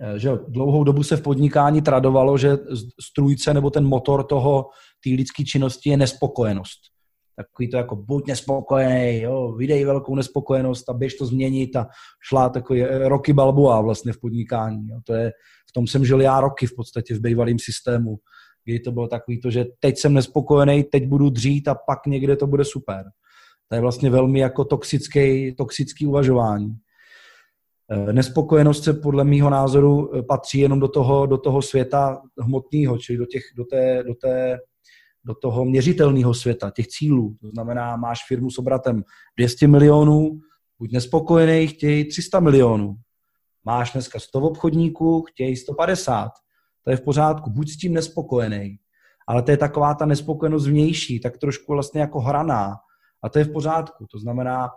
[0.00, 2.58] Eh, že dlouhou dobu se v podnikání tradovalo, že
[3.00, 4.66] strůjce nebo ten motor toho,
[5.04, 6.78] té lidské činnosti je nespokojenost.
[7.36, 11.86] Takový to jako buď nespokojený, jo, vydej velkou nespokojenost a běž to změnit a
[12.28, 14.88] šla takový eh, roky balboa vlastně v podnikání.
[14.88, 15.00] Jo.
[15.06, 15.30] To je,
[15.70, 18.16] v tom jsem žil já roky v podstatě v bývalém systému,
[18.64, 22.36] kdy to bylo takový to, že teď jsem nespokojený, teď budu dřít a pak někde
[22.36, 23.04] to bude super.
[23.68, 26.76] To je vlastně velmi jako toxický, toxický uvažování.
[27.90, 32.98] Eh, nespokojenost se podle mýho názoru eh, patří jenom do toho, do toho světa hmotného,
[32.98, 34.58] čili do, těch, do, té, do, té,
[35.24, 37.36] do toho měřitelného světa, těch cílů.
[37.40, 39.04] To znamená, máš firmu s obratem
[39.36, 40.40] 200 milionů,
[40.78, 42.94] buď nespokojený, chtějí 300 milionů.
[43.64, 46.30] Máš dneska 100 obchodníků, chtějí 150.
[46.84, 48.78] To je v pořádku, buď s tím nespokojený.
[49.28, 52.76] Ale to je taková ta nespokojenost vnější, tak trošku vlastně jako hraná.
[53.22, 54.06] A to je v pořádku.
[54.10, 54.68] To znamená,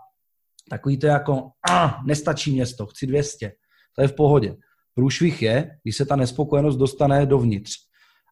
[0.70, 3.52] Takový to jako, a, nestačí město, chci 200.
[3.96, 4.56] To je v pohodě.
[4.94, 7.72] Průšvih je, když se ta nespokojenost dostane dovnitř.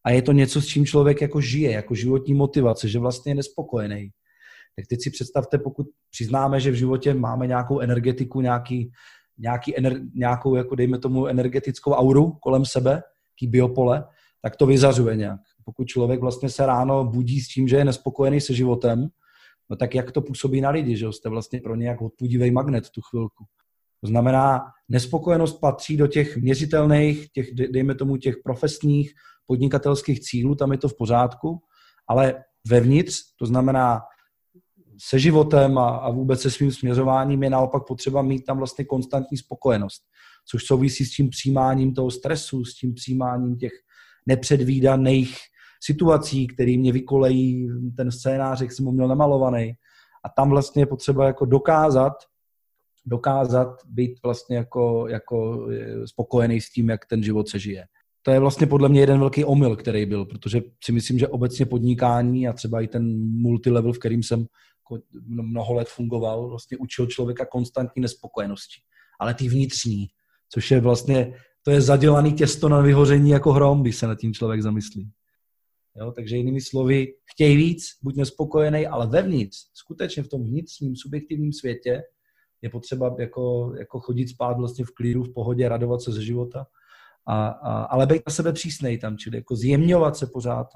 [0.05, 3.35] A je to něco, s čím člověk jako žije, jako životní motivace, že vlastně je
[3.35, 4.09] nespokojený.
[4.75, 8.91] Tak teď si představte, pokud přiznáme, že v životě máme nějakou energetiku, nějaký,
[9.37, 13.01] nějaký ener, nějakou, jako dejme tomu, energetickou auru kolem sebe,
[13.33, 14.05] jaký biopole,
[14.41, 15.39] tak to vyzařuje nějak.
[15.65, 19.07] Pokud člověk vlastně se ráno budí s tím, že je nespokojený se životem,
[19.69, 22.89] no tak jak to působí na lidi, že jste vlastně pro ně jako odpudivý magnet
[22.89, 23.45] tu chvilku.
[24.01, 29.11] To znamená, nespokojenost patří do těch měřitelných, těch, dejme tomu těch profesních,
[29.45, 31.59] podnikatelských cílů, tam je to v pořádku,
[32.07, 34.01] ale vevnitř, to znamená
[34.97, 39.37] se životem a, a vůbec se svým směřováním je naopak potřeba mít tam vlastně konstantní
[39.37, 40.01] spokojenost,
[40.49, 43.71] což souvisí s tím přijímáním toho stresu, s tím přijímáním těch
[44.25, 45.37] nepředvídaných
[45.85, 49.73] situací, které mě vykolejí ten scénář, jak jsem ho měl namalovaný.
[50.25, 52.13] A tam vlastně je potřeba jako dokázat,
[53.05, 55.67] dokázat být vlastně jako, jako
[56.05, 57.85] spokojený s tím, jak ten život se žije.
[58.21, 61.65] To je vlastně podle mě jeden velký omyl, který byl, protože si myslím, že obecně
[61.65, 64.45] podnikání a třeba i ten multilevel, v kterým jsem
[65.25, 68.81] mnoho let fungoval, vlastně učil člověka konstantní nespokojenosti.
[69.19, 70.07] Ale ty vnitřní,
[70.49, 74.33] což je vlastně, to je zadělaný těsto na vyhoření jako hrom, když se nad tím
[74.33, 75.11] člověk zamyslí.
[75.97, 76.11] Jo?
[76.11, 82.03] Takže jinými slovy, chtějí víc, buď nespokojený, ale vevnitř, skutečně v tom vnitřním subjektivním světě
[82.61, 86.65] je potřeba jako, jako chodit spát vlastně v klíru, v pohodě, radovat se ze života,
[87.27, 90.67] a, a, ale být na sebe přísnej tam, čili jako zjemňovat se pořád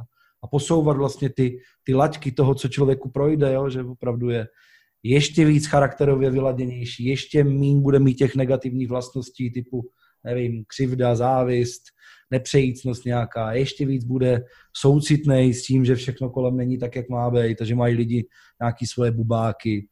[0.44, 3.70] a posouvat vlastně ty, ty laťky toho, co člověku projde, jo?
[3.70, 4.48] že opravdu je
[5.04, 9.90] ještě víc charakterově vyladěnější, ještě méně bude mít těch negativních vlastností typu,
[10.24, 11.82] nevím, křivda, závist,
[12.32, 14.44] nepřejícnost nějaká, ještě víc bude
[14.78, 18.28] soucitný s tím, že všechno kolem není tak, jak má být, takže mají lidi
[18.62, 19.88] nějaký svoje bubáky.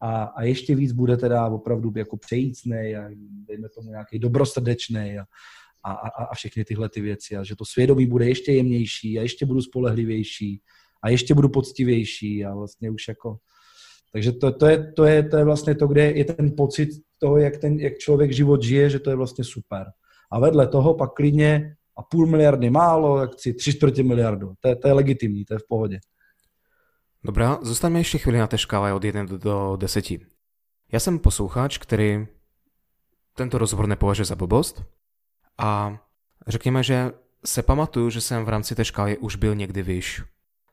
[0.00, 3.08] A, a ještě víc bude teda opravdu jako přejícný a
[3.48, 5.24] dejme tomu nějaký dobrosrdečný a,
[5.84, 7.36] a, a, a všechny tyhle ty věci.
[7.36, 10.60] A že to svědomí bude ještě jemnější a ještě budu spolehlivější
[11.02, 13.38] a ještě budu poctivější a vlastně už jako
[14.12, 17.38] takže to, to, je, to, je, to je vlastně to, kde je ten pocit toho,
[17.38, 19.86] jak, ten, jak člověk život žije, že to je vlastně super.
[20.30, 24.52] A vedle toho pak klidně a půl miliardy málo, jak chci tři čtvrtě miliardu.
[24.60, 26.00] To je, to je legitimní, to je v pohodě.
[27.24, 30.04] Dobrá, zostaňme ještě chvíli na té škále od 1 do 10.
[30.92, 32.26] Já jsem posluchač, který
[33.34, 34.82] tento rozhovor nepovažuje za blbost
[35.58, 35.98] a
[36.46, 37.12] řekněme, že
[37.44, 40.22] se pamatuju, že jsem v rámci té škály už byl někdy výš.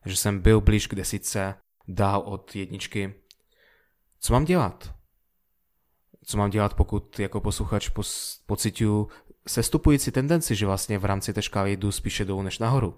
[0.04, 1.54] Že jsem byl blíž k desítce,
[1.88, 3.14] dál od jedničky.
[4.20, 4.94] Co mám dělat?
[6.24, 7.90] Co mám dělat, pokud jako posluchač
[8.46, 9.08] pocituju
[9.48, 12.94] sestupující tendenci, že vlastně v rámci škály jdu spíše dolů než nahoru.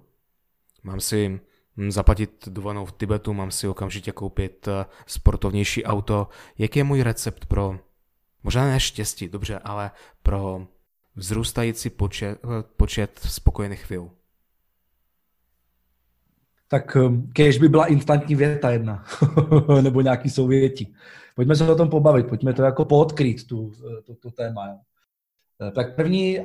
[0.83, 1.41] Mám si
[1.77, 6.29] hm, zaplatit dovolenou v Tibetu, mám si okamžitě koupit eh, sportovnější auto.
[6.59, 7.79] Jaký je můj recept pro,
[8.43, 9.91] možná ne štěstí, dobře, ale
[10.23, 10.67] pro
[11.17, 14.11] vzrůstající počet, eh, počet spokojených chvil?
[16.69, 19.05] Tak hm, kež by byla instantní věta jedna,
[19.81, 20.95] nebo nějaký souvětí.
[21.35, 24.67] Pojďme se o tom pobavit, pojďme to jako poodkrýt, tu, eh, tu, tu téma.
[24.67, 24.79] Jo.
[25.63, 26.39] Eh, tak první,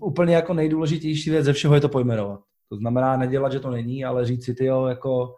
[0.00, 2.40] úplně jako nejdůležitější věc ze všeho je to pojmenovat.
[2.68, 5.34] To znamená nedělat, že to není, ale říct si, ty jako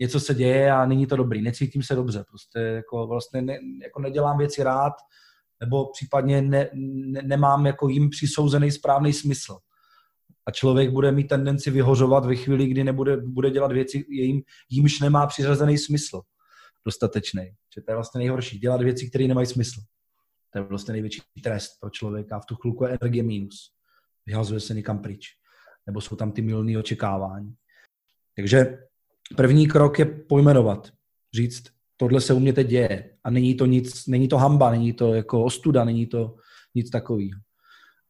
[0.00, 4.00] něco se děje a není to dobrý, necítím se dobře, prostě jako vlastně ne, jako
[4.00, 4.92] nedělám věci rád,
[5.60, 9.58] nebo případně ne, ne, nemám jako jim přisouzený správný smysl.
[10.46, 15.00] A člověk bude mít tendenci vyhořovat ve chvíli, kdy nebude, bude dělat věci, jim, jimž
[15.00, 16.20] nemá přiřazený smysl
[16.86, 17.42] dostatečný.
[17.74, 18.58] Že to je vlastně nejhorší.
[18.58, 19.80] Dělat věci, které nemají smysl.
[20.50, 22.40] To je vlastně největší trest pro člověka.
[22.40, 23.72] V tu chvilku je energie minus.
[24.26, 25.28] Vyhazuje se někam pryč.
[25.86, 27.54] Nebo jsou tam ty milné očekávání.
[28.36, 28.78] Takže
[29.36, 30.92] první krok je pojmenovat.
[31.34, 31.64] Říct,
[31.96, 33.10] tohle se u mě teď děje.
[33.24, 36.36] A není to nic, není to hamba, není to jako ostuda, není to
[36.74, 37.40] nic takového.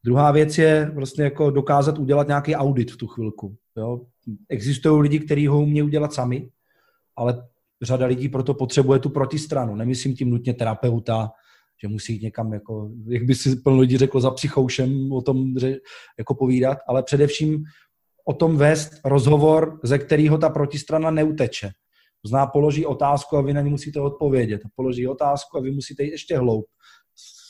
[0.03, 3.57] Druhá věc je vlastně jako dokázat udělat nějaký audit v tu chvilku.
[3.77, 4.01] Jo?
[4.49, 6.49] Existují lidi, kteří ho umí udělat sami,
[7.15, 7.47] ale
[7.81, 9.75] řada lidí proto potřebuje tu protistranu.
[9.75, 11.31] Nemyslím tím nutně terapeuta,
[11.81, 15.53] že musí jít někam, jako, jak by si plno lidí řeklo, za psychoušem o tom
[16.17, 17.63] jako povídat, ale především
[18.27, 21.69] o tom vést rozhovor, ze kterého ta protistrana neuteče.
[22.25, 24.61] Zná, položí otázku a vy na ní musíte odpovědět.
[24.75, 26.65] Položí otázku a vy musíte jít ještě hloub.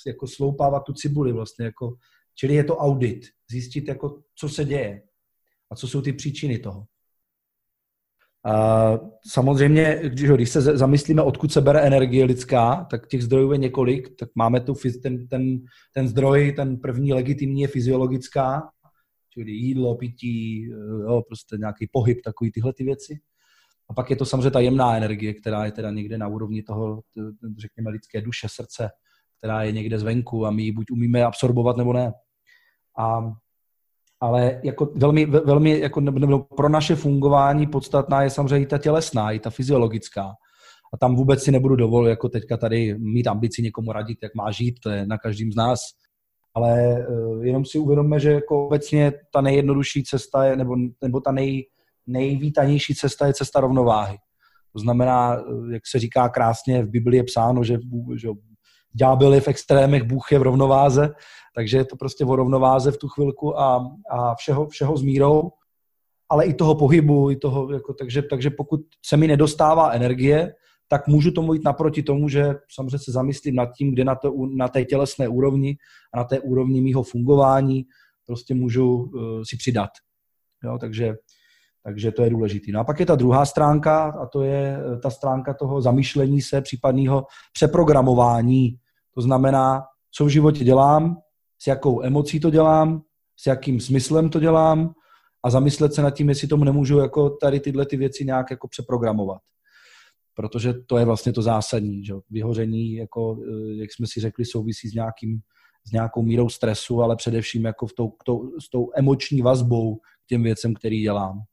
[0.08, 1.66] Jako sloupávat tu cibuli vlastně.
[1.66, 1.96] Jako,
[2.36, 3.26] čili je to audit.
[3.52, 5.02] Zjistit, jako, co se děje
[5.72, 6.86] a co jsou ty příčiny toho.
[9.32, 14.16] Samozřejmě, když, když se zamyslíme, odkud se bere energie lidská, tak těch zdrojů je několik,
[14.20, 14.74] tak máme tu
[15.04, 15.60] ten, ten,
[15.94, 18.70] ten zdroj, ten první legitimní je fyziologická,
[19.34, 20.64] čili jídlo, pití,
[21.08, 23.20] jo, prostě nějaký pohyb, takový tyhle ty věci.
[23.90, 27.02] A pak je to samozřejmě ta jemná energie, která je teda někde na úrovni toho,
[27.58, 28.90] řekněme, lidské duše, srdce,
[29.38, 32.14] která je někde zvenku a my ji buď umíme absorbovat, nebo ne.
[33.00, 33.34] A
[34.22, 36.02] ale jako velmi, velmi jako,
[36.56, 40.34] pro naše fungování podstatná je samozřejmě i ta tělesná, i ta fyziologická.
[40.94, 44.52] A tam vůbec si nebudu dovolit jako teďka tady mít ambici někomu radit, jak má
[44.52, 45.80] žít, to je na každém z nás.
[46.54, 51.32] Ale uh, jenom si uvědomme, že jako obecně ta nejjednodušší cesta je, nebo, nebo ta
[51.32, 51.66] nej,
[52.08, 54.18] nejvítanější cesta je cesta rovnováhy.
[54.74, 57.78] To znamená, eh, jak se říká krásně, v Biblii je psáno, že,
[58.16, 58.30] že
[58.94, 61.10] ďábel v extrémech, Bůh je v rovnováze,
[61.56, 65.52] takže je to prostě o rovnováze v tu chvilku a, a všeho, všeho s mírou,
[66.30, 70.54] ale i toho pohybu, i toho, jako, takže, takže pokud se mi nedostává energie,
[70.88, 74.34] tak můžu tomu jít naproti tomu, že samozřejmě se zamyslím nad tím, kde na, to,
[74.56, 75.78] na té tělesné úrovni
[76.14, 77.86] a na té úrovni mýho fungování
[78.26, 79.90] prostě můžu uh, si přidat.
[80.64, 81.14] Jo, takže,
[81.88, 82.72] takže to je důležité.
[82.72, 86.42] No a pak je ta druhá stránka a to je eh, ta stránka toho zamýšlení
[86.42, 88.78] se, případného přeprogramování.
[89.16, 91.18] To znamená, co v životě dělám,
[91.60, 93.02] s jakou emocí to dělám,
[93.40, 94.94] s jakým smyslem to dělám
[95.44, 98.68] a zamyslet se nad tím, jestli tomu nemůžu jako tady tyhle ty věci nějak jako
[98.68, 99.42] přeprogramovat.
[100.36, 104.90] Protože to je vlastně to zásadní, že vyhoření, jako, eh, jak jsme si řekli, souvisí
[104.90, 105.40] s, nějakým,
[105.88, 110.28] s nějakou mírou stresu, ale především jako v tou, tou, s tou emoční vazbou k
[110.28, 111.44] těm věcem, který dělám.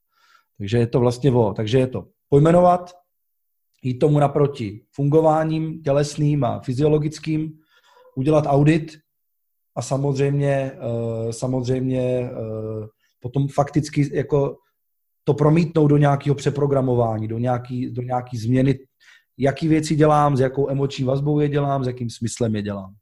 [0.58, 2.94] Takže je to vlastně o, takže je to pojmenovat,
[3.82, 7.52] jít tomu naproti fungováním tělesným a fyziologickým,
[8.16, 8.98] udělat audit
[9.76, 12.86] a samozřejmě, uh, samozřejmě uh,
[13.20, 14.56] potom fakticky jako
[15.24, 18.78] to promítnout do nějakého přeprogramování, do nějaký, do nějaký změny,
[19.38, 22.94] jaký věci dělám, s jakou emoční vazbou je dělám, s jakým smyslem je dělám.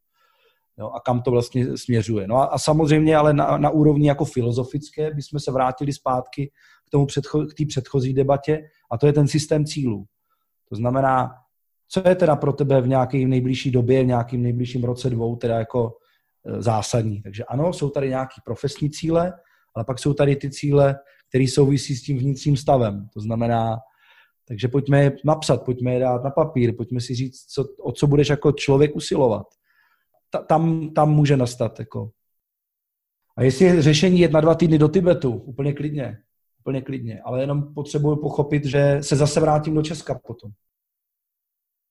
[0.83, 2.27] Jo, a kam to vlastně směřuje.
[2.29, 6.51] No a, a samozřejmě ale na, na úrovni jako filozofické bychom se vrátili zpátky
[6.87, 10.05] k tomu předcho, té předchozí debatě a to je ten systém cílů.
[10.69, 11.31] To znamená,
[11.89, 15.59] co je teda pro tebe v nějaké nejbližší době, v nějakým nejbližším roce dvou teda
[15.59, 15.93] jako
[16.47, 17.23] Eh, zásadní.
[17.23, 19.33] Takže ano, jsou tady nějaké profesní cíle,
[19.75, 20.97] ale pak jsou tady ty cíle,
[21.29, 23.09] které souvisí s tím vnitřním stavem.
[23.15, 23.77] To znamená,
[24.49, 28.07] takže pojďme je napsat, pojďme je dát na papír, pojďme si říct, co, o co
[28.07, 29.47] budeš jako člověk usilovat.
[30.33, 31.79] Ta, tam, tam může nastat.
[31.79, 32.11] Jako.
[33.37, 36.19] A jestli je řešení jet na dva týdny do Tibetu, úplně klidně,
[36.61, 40.51] úplně klidně, ale jenom potřebuji pochopit, že se zase vrátím do Česka potom.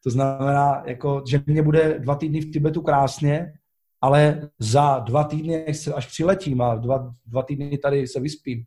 [0.03, 3.53] To znamená, jako, že mě bude dva týdny v Tibetu krásně,
[4.01, 8.63] ale za dva týdny, až přiletím a dva, dva týdny tady se vyspím,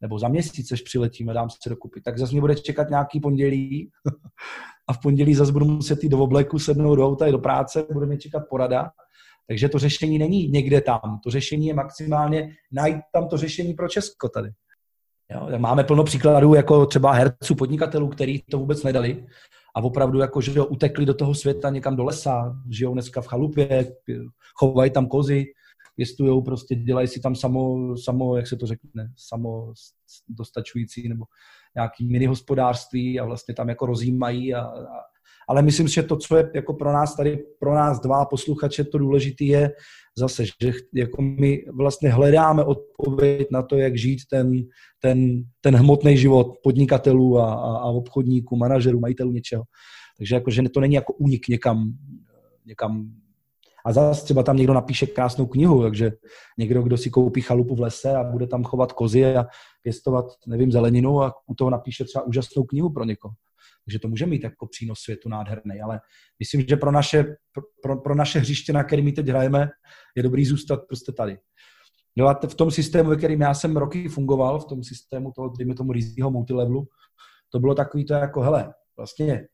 [0.00, 3.20] nebo za měsíc, až přiletím a dám se dokupit, tak zase mě bude čekat nějaký
[3.20, 3.90] pondělí
[4.88, 8.06] a v pondělí zase budu muset jít do obleku, sednout do auta, do práce, bude
[8.06, 8.90] mě čekat porada.
[9.48, 11.20] Takže to řešení není někde tam.
[11.24, 14.50] To řešení je maximálně najít tam to řešení pro Česko tady.
[15.30, 19.26] Jo, máme plno příkladů, jako třeba herců, podnikatelů, který to vůbec nedali
[19.76, 23.92] a opravdu jako, že utekli do toho světa někam do lesa, žijou dneska v chalupě,
[24.54, 25.44] chovají tam kozy,
[25.96, 29.72] pěstují prostě, dělají si tam samo, samo, jak se to řekne, samo
[30.28, 31.24] dostačující nebo
[31.74, 35.15] nějaký mini hospodářství a vlastně tam jako rozjímají a, a
[35.48, 38.84] ale myslím si, že to, co je jako pro nás tady, pro nás dva posluchače,
[38.84, 39.72] to důležité je
[40.18, 44.52] zase, že jako my vlastně hledáme odpověď na to, jak žít ten,
[45.00, 49.62] ten, ten hmotný život podnikatelů a, a, a obchodníků, manažerů, majitelů něčeho.
[50.18, 51.92] Takže jako, že to není jako únik někam,
[52.66, 53.10] někam
[53.84, 56.12] A zase třeba tam někdo napíše krásnou knihu, takže
[56.58, 59.46] někdo, kdo si koupí chalupu v lese a bude tam chovat kozy a
[59.82, 63.34] pěstovat, nevím, zeleninu a u toho napíše třeba úžasnou knihu pro někoho.
[63.84, 66.00] Takže to může mít jako přínos světu nádherný, ale
[66.38, 67.24] myslím, že pro naše,
[67.82, 69.68] pro, pro naše hřiště, na kterým my teď hrajeme,
[70.16, 71.38] je dobrý zůstat prostě tady.
[72.18, 75.48] No a v tom systému, ve kterým já jsem roky fungoval, v tom systému toho,
[75.48, 76.88] dejme tomu rizího multilevelu,
[77.52, 79.48] to bylo takový to jako, hele, vlastně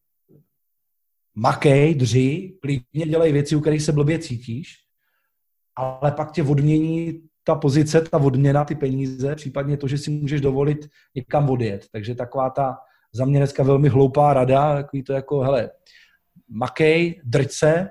[1.34, 4.74] makej, dři, klidně dělej věci, u kterých se blbě cítíš,
[5.76, 10.40] ale pak tě odmění ta pozice, ta odměna, ty peníze, případně to, že si můžeš
[10.40, 11.86] dovolit někam odjet.
[11.92, 12.76] Takže taková ta
[13.12, 15.70] za mě dneska velmi hloupá rada, takový to jako, hele,
[16.48, 17.90] makej, drť se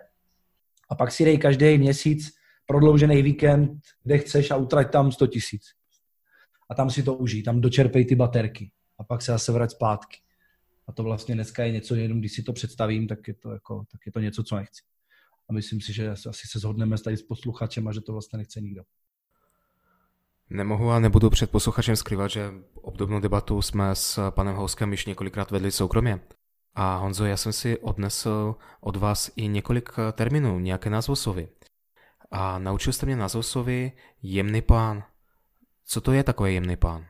[0.90, 2.32] a pak si dej každý měsíc
[2.66, 3.72] prodloužený víkend,
[4.04, 5.64] kde chceš a utrať tam 100 tisíc.
[6.70, 10.18] A tam si to užij, tam dočerpej ty baterky a pak se zase vrať zpátky.
[10.88, 13.84] A to vlastně dneska je něco, jenom když si to představím, tak je to, jako,
[13.92, 14.82] tak je to něco, co nechci.
[15.50, 18.62] A myslím si, že asi se shodneme tady s posluchačem a že to vlastně nechce
[18.62, 18.84] nikdo.
[20.54, 25.52] Nemohu a nebudu před posluchačem skrývat, že obdobnou debatu jsme s panem Houskem již několikrát
[25.52, 26.20] vedli soukromě.
[26.76, 31.48] A Honzo, já jsem si odnesl od vás i několik termínů, nějaké názvoslovy.
[32.32, 33.92] A naučil jste mě názvoslovy
[34.24, 35.04] jemný plán.
[35.86, 37.06] Co to je takový jemný plán?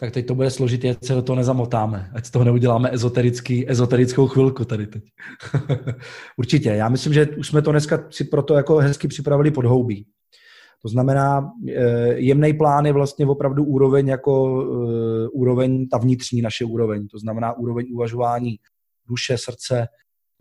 [0.00, 4.26] tak teď to bude složitě, se do toho nezamotáme, ať z toho neuděláme ezoterický, ezoterickou
[4.26, 5.04] chvilku tady teď.
[6.36, 10.06] Určitě, já myslím, že už jsme to dneska si proto jako hezky připravili podhoubí.
[10.82, 16.64] To znamená, eh, jemný plán je vlastně opravdu úroveň jako eh, úroveň, ta vnitřní naše
[16.64, 18.56] úroveň, to znamená úroveň uvažování
[19.08, 19.86] duše, srdce,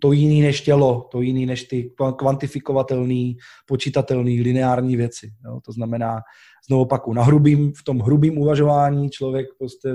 [0.01, 3.33] to jiný než tělo, to jiný než ty kvantifikovatelné,
[3.67, 5.31] počítatelné, lineární věci.
[5.45, 5.59] Jo?
[5.65, 6.19] To znamená,
[6.67, 9.89] znovu opaku, na hrubým, v tom hrubým uvažování člověk prostě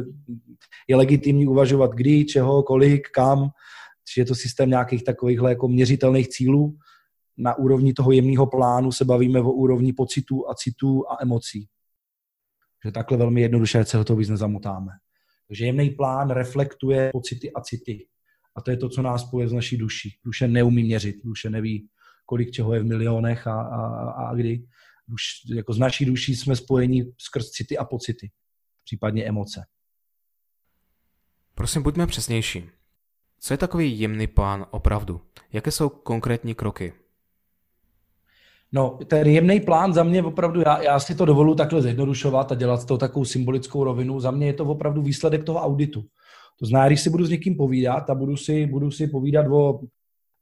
[0.89, 3.51] je legitimní uvažovat kdy, čeho, kolik, kam,
[4.17, 6.77] je to systém nějakých takovýchhle jako měřitelných cílů.
[7.39, 11.69] Na úrovni toho jemného plánu se bavíme o úrovni pocitů a citů a emocí.
[12.85, 14.93] Že takhle velmi jednoduše se toho víc nezamotáme.
[15.49, 18.09] Takže jemný plán reflektuje pocity a city.
[18.57, 20.19] A to je to, co nás spojuje z naší duší.
[20.25, 21.89] Duše neumí měřit, duše neví,
[22.27, 24.67] kolik čeho je v milionech a, a, a kdy.
[25.09, 25.23] Duš,
[25.55, 28.31] jako z naší duší jsme spojeni skrz city a pocity,
[28.85, 29.67] případně emoce.
[31.55, 32.71] Prosím, buďme přesnější.
[33.39, 35.21] Co je takový jemný plán opravdu?
[35.53, 36.93] Jaké jsou konkrétní kroky?
[38.73, 42.55] No, ten jemný plán za mě opravdu, já, já si to dovolu takhle zjednodušovat a
[42.55, 44.21] dělat to takovou symbolickou rovinu.
[44.21, 46.05] Za mě je to opravdu výsledek toho auditu.
[46.61, 49.81] To znamená, když si budu s někým povídat a budu si, budu si povídat o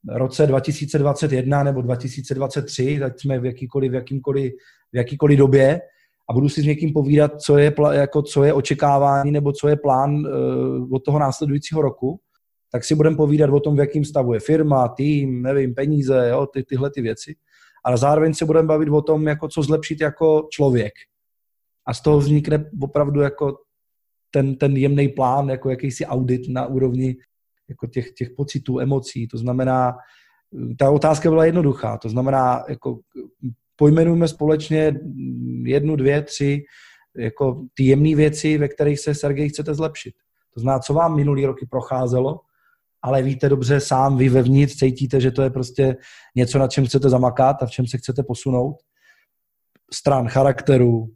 [0.09, 4.53] roce 2021 nebo 2023, tak jsme v jakýkoliv, v jakýmkoliv,
[4.93, 5.81] v jakýkoliv době
[6.31, 9.77] a budu si s někým povídat, co je, jako, co je očekávání nebo co je
[9.77, 12.21] plán uh, od toho následujícího roku,
[12.73, 16.47] tak si budeme povídat o tom, v jakém stavu je firma, tým, nevím, peníze, jo,
[16.47, 17.35] ty, tyhle ty věci.
[17.85, 20.93] Ale zároveň se budeme bavit o tom, jako co zlepšit jako člověk.
[21.87, 23.59] A z toho vznikne opravdu jako
[24.31, 27.17] ten, ten jemný plán, jako jakýsi audit na úrovni
[27.69, 29.29] jako těch, těch pocitů, emocí.
[29.29, 29.97] To znamená,
[30.79, 31.99] ta otázka byla jednoduchá.
[31.99, 32.99] To znamená, jako
[33.77, 34.95] pojmenujme společně
[35.65, 36.65] jednu, dvě, tři
[37.17, 40.15] jako ty jemné věci, ve kterých se, Sergej, chcete zlepšit.
[40.55, 42.41] To znamená, co vám minulý roky procházelo,
[43.03, 45.97] ale víte dobře sám, vy vevnitř cítíte, že to je prostě
[46.37, 48.77] něco, na čem chcete zamakat a v čem se chcete posunout.
[49.93, 51.15] Stran charakteru,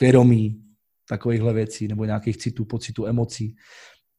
[0.00, 0.62] vědomí,
[1.08, 3.56] takovýchhle věcí, nebo nějakých citů, pocitů, emocí.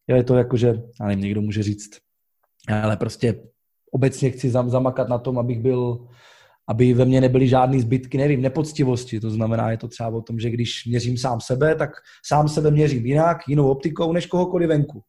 [0.08, 0.68] Je to jako, že,
[1.00, 1.90] já nevím, někdo může říct,
[2.84, 3.44] ale prostě
[3.92, 6.08] obecně chci zamakat na tom, abych byl,
[6.68, 9.20] aby ve mně nebyly žádné zbytky, nevím, nepoctivosti.
[9.20, 11.90] To znamená, je to třeba o tom, že když měřím sám sebe, tak
[12.26, 15.04] sám sebe měřím jinak, jinou optikou, než kohokoliv venku.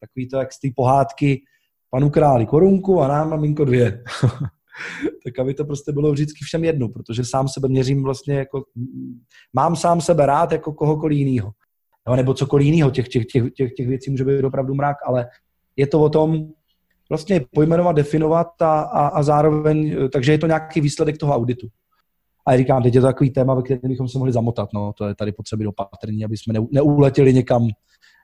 [0.00, 1.42] Takový to, jak z té pohádky
[1.90, 4.04] panu králi korunku a nám maminko dvě.
[5.24, 8.64] tak aby to prostě bylo vždycky všem jedno, protože sám sebe měřím vlastně jako,
[9.52, 11.50] mám sám sebe rád jako kohokoliv jiného.
[12.08, 15.26] No, nebo cokoliv jiného, těch, těch, těch, těch, těch věcí může být opravdu mrak, ale
[15.76, 16.48] je to o tom
[17.10, 21.68] vlastně pojmenovat, definovat a, a, a zároveň, takže je to nějaký výsledek toho auditu.
[22.46, 24.68] A říkám, teď je to takový téma, ve kterém bychom se mohli zamotat.
[24.74, 27.68] No, to je tady potřeba opatrní, aby jsme neuletěli někam,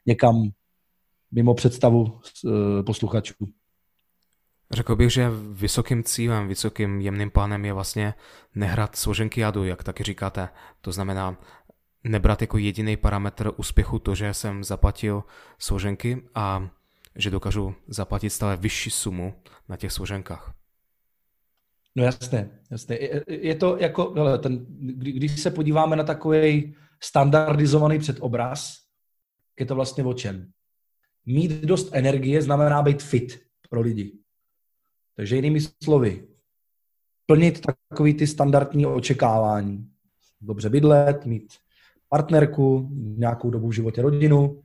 [0.06, 0.50] někam
[1.32, 2.52] mimo představu uh,
[2.86, 3.34] posluchačů.
[4.70, 8.14] Řekl bych, že vysokým cílem, vysokým jemným plánem je vlastně
[8.54, 10.48] nehrát složenky jadu, jak taky říkáte.
[10.80, 11.36] To znamená
[12.04, 15.24] nebrat jako jediný parametr úspěchu to, že jsem zaplatil
[15.58, 16.68] složenky a
[17.16, 19.34] že dokážu zaplatit stále vyšší sumu
[19.68, 20.54] na těch složenkách.
[21.96, 22.98] No jasné, jasné.
[23.28, 24.66] Je to jako, hele, ten,
[24.96, 28.76] když se podíváme na takový standardizovaný předobraz,
[29.60, 30.52] je to vlastně o čem?
[31.26, 34.12] Mít dost energie znamená být fit pro lidi.
[35.16, 36.26] Takže jinými slovy,
[37.26, 37.60] plnit
[37.90, 39.90] takový ty standardní očekávání.
[40.40, 41.52] Dobře bydlet, mít
[42.08, 44.62] partnerku, nějakou dobu v životě rodinu,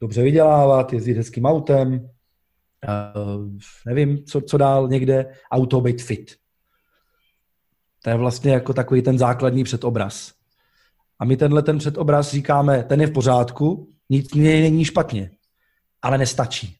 [0.00, 6.36] dobře vydělávat, jezdit hezkým autem, uh, nevím, co, co dál někde, auto být fit.
[8.02, 10.32] To je vlastně jako takový ten základní předobraz.
[11.18, 15.30] A my tenhle ten předobraz říkáme, ten je v pořádku, nic není špatně,
[16.02, 16.76] ale nestačí.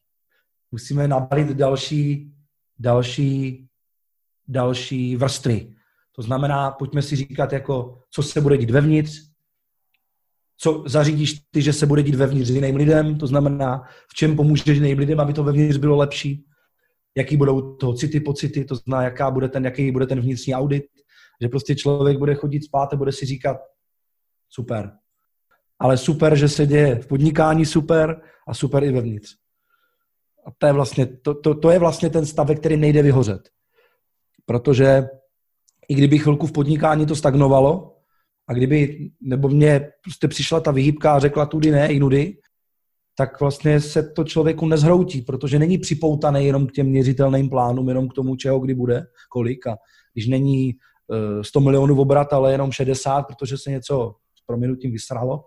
[0.72, 2.32] Musíme nabalit další,
[2.78, 3.66] další,
[4.48, 5.74] další vrstvy.
[6.12, 9.30] To znamená, pojďme si říkat, jako, co se bude dít vevnitř,
[10.56, 14.66] co zařídíš ty, že se bude dít vevnitř jiným lidem, to znamená, v čem pomůžeš
[14.66, 16.44] jiným lidem, aby to vevnitř bylo lepší,
[17.16, 20.84] jaký budou toho city, pocity, to znamená, jaká bude ten, jaký bude ten vnitřní audit,
[21.42, 23.56] že prostě člověk bude chodit spát a bude si říkat,
[24.48, 24.99] super.
[25.80, 29.36] Ale super, že se děje v podnikání super a super i vevnitř.
[30.46, 33.48] A to je vlastně, to, to, to je vlastně ten stav, který nejde vyhořet.
[34.46, 35.08] Protože
[35.88, 37.96] i kdyby chvilku v podnikání to stagnovalo,
[38.48, 42.36] a kdyby, nebo mě prostě přišla ta vyhýbka a řekla tudy ne, i nudy,
[43.16, 48.08] tak vlastně se to člověku nezhroutí, protože není připoutaný jenom k těm měřitelným plánům, jenom
[48.08, 49.66] k tomu, čeho kdy bude, kolik.
[49.66, 49.76] A
[50.12, 50.72] když není
[51.42, 55.44] 100 milionů v obrat, ale jenom 60, protože se něco s proměnutím vysralo,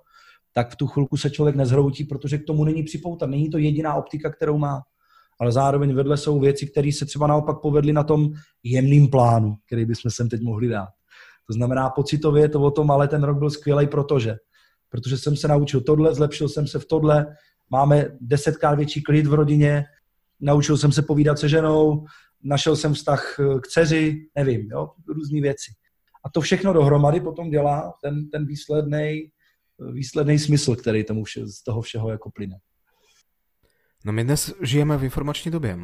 [0.54, 3.30] tak v tu chvilku se člověk nezhroutí, protože k tomu není připoutan.
[3.30, 4.82] Není to jediná optika, kterou má.
[5.40, 8.30] Ale zároveň vedle jsou věci, které se třeba naopak povedly na tom
[8.64, 10.90] jemným plánu, který bychom sem teď mohli dát.
[11.48, 14.36] To znamená, pocitově je to o tom, ale ten rok byl skvělý, protože
[14.94, 17.36] protože jsem se naučil tohle, zlepšil jsem se v tohle,
[17.70, 19.84] máme desetkrát větší klid v rodině,
[20.40, 22.06] naučil jsem se povídat se ženou,
[22.44, 25.72] našel jsem vztah eh, k dceři, nevím, jo, různé věci.
[26.26, 29.32] A to všechno dohromady potom dělá ten, ten výsledný
[29.80, 32.60] výsledný smysl, který tomu vše, z toho všeho jako plyne.
[34.06, 35.80] No my dnes žijeme v informační době,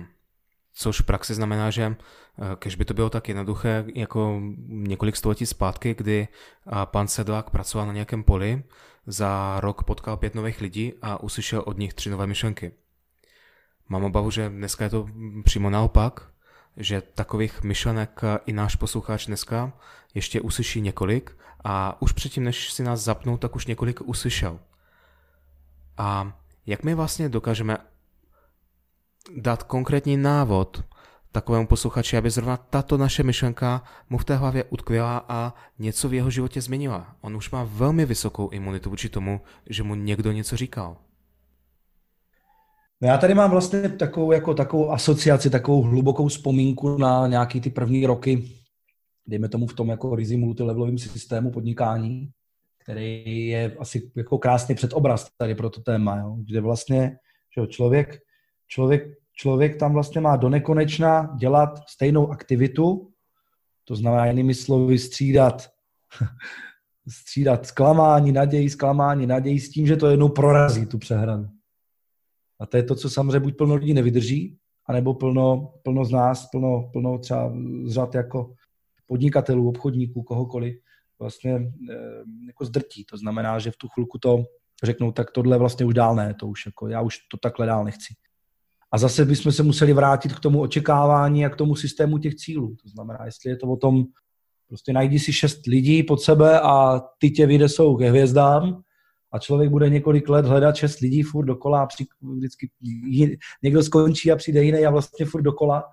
[0.74, 5.46] což v praxi znamená, že eh, když by to bylo tak jednoduché jako několik století
[5.46, 8.64] zpátky, kdy eh, pan Sedlák pracoval na nějakém poli,
[9.08, 12.72] za rok potkal pět nových lidí a uslyšel od nich tři nové myšlenky.
[13.90, 15.08] Mám obavu, že dneska je to
[15.44, 16.32] přímo naopak,
[16.80, 19.74] že takových myšlenek i náš posluchač dneska
[20.14, 24.60] ještě uslyší několik a už předtím, než si nás zapnou, tak už několik uslyšel.
[25.98, 26.34] A
[26.66, 27.78] jak my vlastně dokážeme
[29.38, 30.84] dát konkrétní návod
[31.32, 36.14] takovému posluchači, aby zrovna tato naše myšlenka mu v té hlavě utkvěla a něco v
[36.14, 37.16] jeho životě změnila.
[37.22, 40.98] On už má velmi vysokou imunitu vůči tomu, že mu někdo něco říkal.
[43.02, 47.70] No já tady mám vlastně takovou, jako takovou asociaci, takovou hlubokou vzpomínku na nějaký ty
[47.70, 48.44] první roky,
[49.28, 52.30] dejme tomu v tom jako rizí multilevelovém systému podnikání,
[52.84, 56.38] který je asi jako krásný předobraz tady pro to téma, jo?
[56.40, 57.18] kde vlastně
[57.58, 58.20] že člověk,
[58.68, 63.12] člověk, člověk tam vlastně má do nekonečna dělat stejnou aktivitu,
[63.86, 65.70] to znamená jinými slovy střídat,
[67.08, 71.59] střídat zklamání, naději, zklamání, naději s tím, že to jednou prorazí tu přehranu.
[72.60, 76.50] A to je to, co samozřejmě buď plno lidí nevydrží, anebo plno, plno z nás,
[76.52, 77.54] plno, plno třeba
[77.84, 78.54] z řad jako
[79.06, 80.76] podnikatelů, obchodníků, kohokoliv,
[81.20, 81.64] vlastně e,
[82.48, 83.06] jako zdrtí.
[83.06, 84.44] To znamená, že v tu chvilku to
[84.84, 87.86] řeknou, tak tohle vlastně už dál ne, to už jako, já už to takhle dál
[87.86, 88.14] nechci.
[88.92, 92.76] A zase bychom se museli vrátit k tomu očekávání a k tomu systému těch cílů.
[92.84, 94.06] To znamená, jestli je to o tom,
[94.68, 98.82] prostě najdi si šest lidí pod sebe a ty tě vydesou ke hvězdám,
[99.32, 102.70] a člověk bude několik let hledat šest lidí furt dokola a při, vždycky
[103.64, 105.84] někdo skončí a přijde jiný a vlastně furt dokola,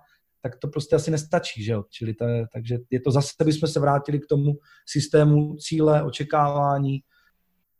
[0.41, 1.83] tak to prostě asi nestačí, že jo?
[1.89, 4.53] Čili to, takže je to zase, bychom se vrátili k tomu
[4.85, 6.99] systému cíle, očekávání,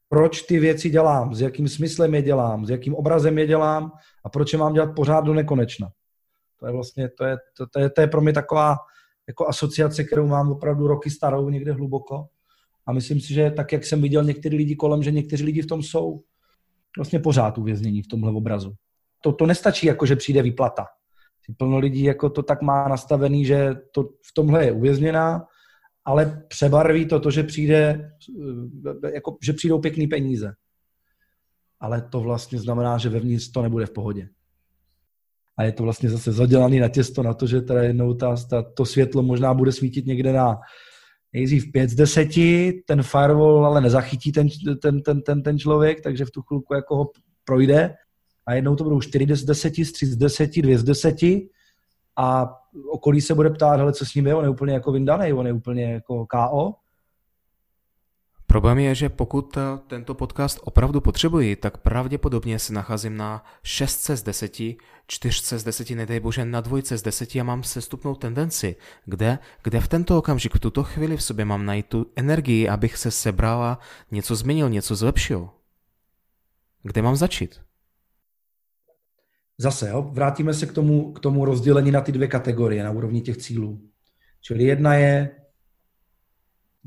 [0.10, 3.91] proč ty věci dělám, s jakým smyslem je dělám, s jakým obrazem je dělám?
[4.26, 5.89] A proč je mám dělat pořád do nekonečna.
[6.60, 8.76] To je vlastně, to je, to, to je, to je pro mě taková
[9.28, 12.28] jako asociace, kterou mám opravdu roky starou někde hluboko
[12.88, 15.67] a myslím si, že tak, jak jsem viděl některý lidi kolem, že někteří lidi v
[15.67, 16.23] tom jsou
[16.97, 18.73] vlastně pořád uvěznění v tomhle obrazu.
[19.21, 20.85] To, to nestačí, jako že přijde výplata.
[21.57, 25.45] Plno lidí jako to tak má nastavený, že to v tomhle je uvězněná,
[26.05, 28.11] ale přebarví to to, že přijde,
[29.03, 30.53] eh, jako, že přijdou pěkný peníze.
[31.79, 34.29] Ale to vlastně znamená, že vevnitř to nebude v pohodě.
[35.57, 38.61] A je to vlastně zase zadělaný na těsto na to, že teda jednou ta, ta,
[38.61, 40.59] to světlo možná bude svítit někde na
[41.34, 42.30] nejdřív 5 z 10,
[42.86, 44.47] ten firewall ale nezachytí ten,
[44.82, 47.11] ten, ten, ten, ten člověk, takže v tu chvilku jako ho
[47.45, 47.95] projde
[48.45, 51.15] a jednou to budou 4 z 10, 3 z 10, 2 z 10
[52.17, 52.53] a
[52.91, 55.47] okolí se bude ptát, hele, co s ním je, on je úplně jako vyndaný, on
[55.47, 56.73] je úplně jako KO.
[58.48, 64.12] Problém je, že pokud eh, tento podcast opravdu potřebuji, tak pravděpodobně se nacházím na 6
[64.16, 64.58] z 10,
[65.08, 68.76] 4 z 10, nedej bože na dvojce z 10 a mám sestupnou tendenci,
[69.06, 72.98] kde, kde v tento okamžik, v tuto chvíli v sobě mám najít tu energii, abych
[72.98, 73.80] se sebral a
[74.12, 75.50] něco změnil, něco zlepšil.
[76.84, 77.62] Kde mám začít?
[79.58, 83.22] Zase, jo, vrátíme se k tomu, k tomu rozdělení na ty dvě kategorie na úrovni
[83.22, 83.82] těch cílů.
[84.41, 85.30] Čili jedna je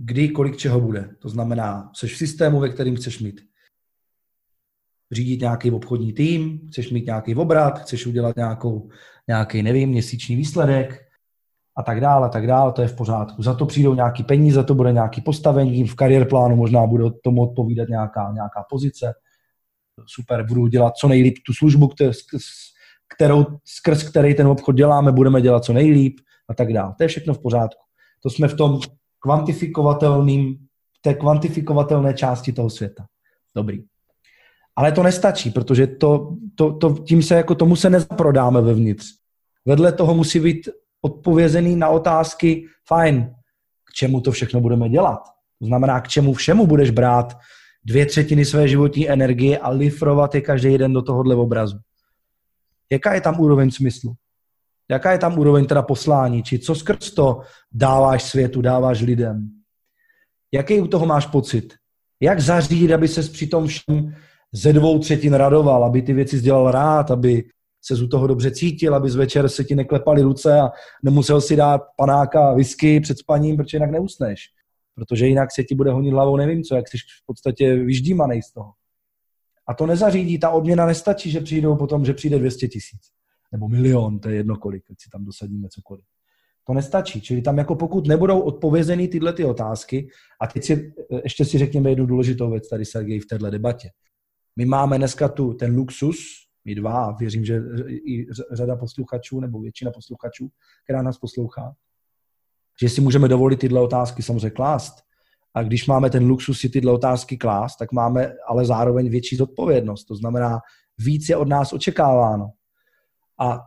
[0.05, 1.11] kdy, kolik čeho bude.
[1.19, 3.41] To znamená, jsi v systému, ve kterým chceš mít
[5.13, 8.89] řídit nějaký obchodní tým, chceš mít nějaký obrat, chceš udělat nějakou,
[9.29, 11.01] nějaký, nevím, měsíční výsledek
[11.77, 13.43] a tak dále, a tak dále, to je v pořádku.
[13.43, 17.05] Za to přijdou nějaký peníze, za to bude nějaký postavení, v kariér plánu možná bude
[17.25, 19.15] tomu odpovídat nějaká, nějaká pozice.
[20.07, 21.91] Super, budu dělat co nejlíp tu službu,
[23.15, 26.95] kterou, skrz který ten obchod děláme, budeme dělat co nejlíp a tak dále.
[26.99, 27.83] To je všechno v pořádku.
[28.23, 28.81] To jsme v tom
[29.21, 30.59] kvantifikovatelným,
[31.01, 33.05] té kvantifikovatelné části toho světa.
[33.57, 33.85] Dobrý.
[34.77, 39.07] Ale to nestačí, protože to, to, to, tím se jako tomu se nezaprodáme vevnitř.
[39.65, 40.69] Vedle toho musí být
[41.03, 43.35] odpovězený na otázky, fajn,
[43.85, 45.21] k čemu to všechno budeme dělat.
[45.59, 47.39] To znamená, k čemu všemu budeš brát
[47.85, 51.79] dvě třetiny své životní energie a lifrovat je každý jeden do tohohle obrazu.
[52.93, 54.13] Jaká je tam úroveň smyslu?
[54.91, 56.43] Jaká je tam úroveň teda poslání?
[56.43, 57.41] Či co skrz to
[57.73, 59.49] dáváš světu, dáváš lidem?
[60.53, 61.75] Jaký u toho máš pocit?
[62.21, 64.15] Jak zařídit, aby se při tom všem
[64.53, 67.45] ze dvou třetin radoval, aby ty věci dělal rád, aby
[67.83, 70.71] se u toho dobře cítil, aby z večer se ti neklepaly ruce a
[71.03, 74.41] nemusel si dát panáka whisky před spaním, protože jinak neusneš.
[74.95, 78.53] Protože jinak se ti bude honit hlavou nevím co, jak jsi v podstatě vyždímaný z
[78.53, 78.73] toho.
[79.67, 83.20] A to nezařídí, ta odměna nestačí, že přijdou potom, že přijde 200 tisíc
[83.53, 86.05] nebo milion, to je jedno kolik, ať si tam dosadíme cokoliv.
[86.67, 87.21] To nestačí.
[87.21, 90.09] Čili tam jako pokud nebudou odpovězeny tyhle ty otázky,
[90.41, 90.93] a teď si,
[91.25, 93.89] ještě si řekněme jednu důležitou věc tady, Sergej, v téhle debatě.
[94.57, 96.17] My máme dneska tu ten luxus,
[96.65, 100.49] my dva, a věřím, že i řada posluchačů, nebo většina posluchačů,
[100.85, 101.75] která nás poslouchá,
[102.81, 104.95] že si můžeme dovolit tyhle otázky samozřejmě klást.
[105.55, 110.05] A když máme ten luxus si tyhle otázky klást, tak máme ale zároveň větší zodpovědnost.
[110.05, 110.59] To znamená,
[110.99, 112.51] víc je od nás očekáváno
[113.41, 113.61] a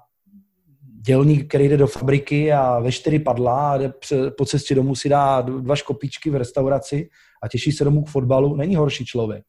[1.06, 3.94] dělník, který jde do fabriky a ve čtyři padla a jde
[4.38, 7.10] po cestě domů si dá dva škopičky v restauraci
[7.44, 9.44] a těší se domů k fotbalu, není horší člověk.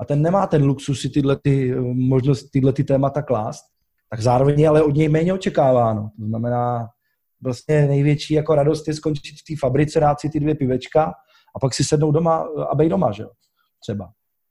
[0.00, 3.64] A ten nemá ten luxus si tyhle, ty, možnost tyhle ty témata klást,
[4.10, 6.10] tak zároveň je ale od něj méně očekáváno.
[6.20, 6.88] To znamená,
[7.42, 11.12] vlastně největší jako radost je skončit v té fabrice, dát si ty dvě pivečka
[11.56, 13.30] a pak si sednout doma a být doma, že jo?
[13.80, 14.10] Třeba.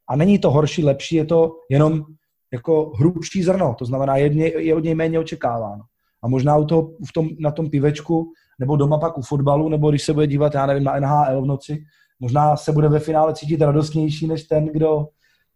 [0.09, 2.05] A není to horší, lepší, je to jenom
[2.53, 5.83] jako hrubší zrno, to znamená, je, je od něj méně očekáváno.
[6.23, 9.89] A možná u toho, v tom, na tom pivečku, nebo doma pak u fotbalu, nebo
[9.89, 11.83] když se bude dívat, já nevím, na NHL v noci,
[12.19, 15.07] možná se bude ve finále cítit radostnější než ten, kdo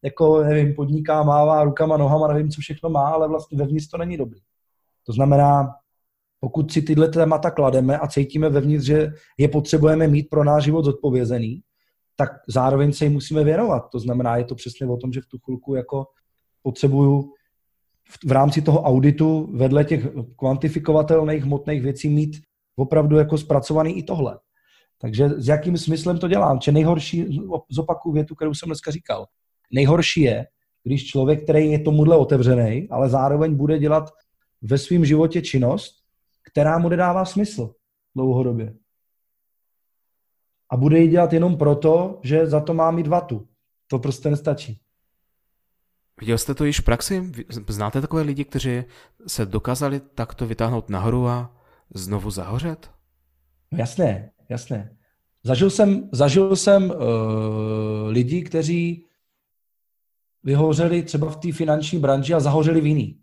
[0.04, 4.18] jako, nevím, podniká, mává rukama, nohama, nevím, co všechno má, ale vlastně vevnitř to není
[4.18, 4.39] dobrý.
[5.06, 5.70] To znamená,
[6.39, 10.86] pokud si tyhle témata klademe a cítíme vevnitř, že je potřebujeme mít pro náš život
[10.86, 11.62] zodpovězený,
[12.16, 13.84] tak zároveň se jim musíme věnovat.
[13.91, 16.06] To znamená, je to přesně o tom, že v tu chvilku jako
[16.64, 17.34] potřebuju
[18.09, 20.07] v, v rámci toho auditu vedle těch
[20.38, 22.41] kvantifikovatelných hmotných věcí mít
[22.76, 24.39] opravdu jako zpracovaný i tohle.
[24.97, 26.59] Takže s jakým smyslem to dělám?
[26.59, 27.39] Če nejhorší,
[27.70, 29.26] zopakuju větu, kterou jsem dneska říkal.
[29.72, 30.47] Nejhorší je,
[30.84, 34.09] když člověk, který je tomuhle otevřený, ale zároveň bude dělat
[34.61, 35.95] ve svém životě činnost,
[36.51, 37.74] která mu nedává smysl
[38.16, 38.76] dlouhodobě.
[40.70, 43.47] A bude ji dělat jenom proto, že za to má mít vatu.
[43.88, 44.80] To prostě nestačí.
[46.22, 47.32] Viděl jste to již v praxi?
[47.68, 48.84] Znáte takové lidi, kteří
[49.28, 51.57] se dokázali takto vytáhnout nahoru a
[51.93, 52.91] znovu zahořet?
[53.72, 54.97] No jasné, jasné.
[55.43, 56.95] Zažil jsem, zažil jsem uh,
[58.07, 59.05] lidi, kteří
[60.43, 63.20] vyhořeli třeba v té finanční branži a zahořeli v jiný.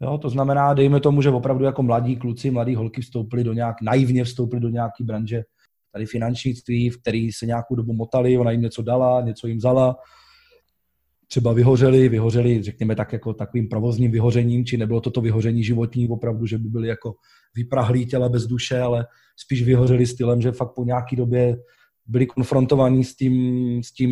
[0.00, 3.76] Jo, to znamená, dejme tomu, že opravdu jako mladí kluci, mladí holky vstoupili do nějak,
[3.82, 5.42] naivně vstoupili do nějaké branže
[5.92, 9.96] tady finančnictví, v který se nějakou dobu motali, ona jim něco dala, něco jim vzala,
[11.34, 16.08] třeba vyhořeli, vyhořeli, řekněme tak jako takovým provozním vyhořením, či nebylo to to vyhoření životní
[16.08, 17.14] opravdu, že by byli jako
[17.54, 19.06] vyprahlí těla bez duše, ale
[19.36, 21.56] spíš vyhořeli stylem, že fakt po nějaký době
[22.06, 24.10] byli konfrontovaní s tím, s tím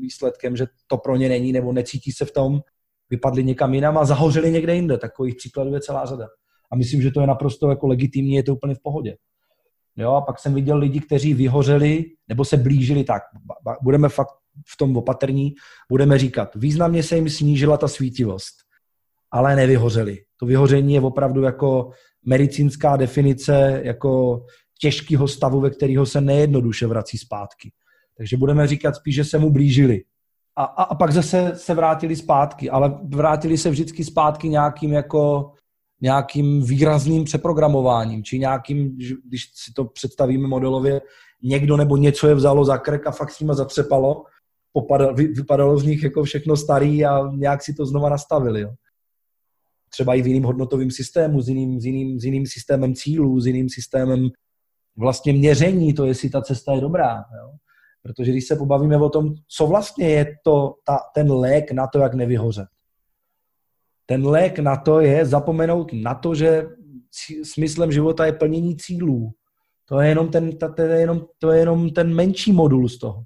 [0.00, 2.60] výsledkem, že to pro ně není nebo necítí se v tom,
[3.10, 4.98] vypadli někam jinam a zahořeli někde jinde.
[4.98, 6.26] Takových příkladů je celá řada.
[6.72, 9.16] A myslím, že to je naprosto jako legitimní, je to úplně v pohodě.
[9.96, 13.22] Jo, a pak jsem viděl lidi, kteří vyhořeli nebo se blížili tak.
[13.82, 15.54] Budeme fakt v tom opatrní,
[15.88, 18.54] budeme říkat, významně se jim snížila ta svítivost,
[19.30, 20.18] ale nevyhořeli.
[20.40, 21.90] To vyhoření je opravdu jako
[22.26, 24.42] medicínská definice jako
[24.80, 27.72] těžkého stavu, ve kterého se nejednoduše vrací zpátky.
[28.16, 30.02] Takže budeme říkat spíš, že se mu blížili.
[30.56, 35.52] A, a, a pak zase se vrátili zpátky, ale vrátili se vždycky zpátky nějakým jako
[36.00, 41.00] nějakým výrazným přeprogramováním, či nějakým, když si to představíme modelově,
[41.42, 44.24] někdo nebo něco je vzalo za krk a fakt s nima zatřepalo,
[44.72, 48.60] popadalo, vypadalo z nich jako všechno starý a nějak si to znova nastavili.
[48.60, 48.70] Jo.
[49.88, 53.46] Třeba i v jiným hodnotovým systému, s jiným, s, jiným, s jiným systémem cílů, s
[53.46, 54.28] jiným systémem
[54.96, 57.16] vlastně měření, to jestli ta cesta je dobrá.
[57.16, 57.52] Jo.
[58.02, 61.98] Protože když se pobavíme o tom, co vlastně je to, ta, ten lék na to,
[61.98, 62.68] jak nevyhořet.
[64.06, 66.66] Ten lék na to je zapomenout na to, že
[67.42, 69.32] smyslem života je plnění cílů.
[69.84, 73.24] To je jenom ten, to je jenom, to je jenom ten menší modul z toho.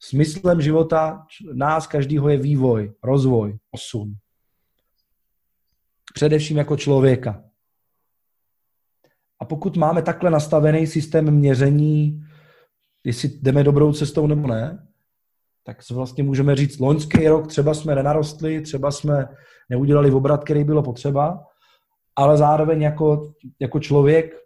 [0.00, 4.14] Smyslem života nás každýho je vývoj, rozvoj, posun.
[6.14, 7.44] Především jako člověka.
[9.40, 12.22] A pokud máme takhle nastavený systém měření,
[13.04, 14.88] jestli jdeme dobrou cestou nebo ne,
[15.64, 19.28] tak se vlastně můžeme říct, loňský rok třeba jsme nenarostli, třeba jsme
[19.70, 21.46] neudělali obrat, který bylo potřeba,
[22.16, 24.39] ale zároveň jako, jako člověk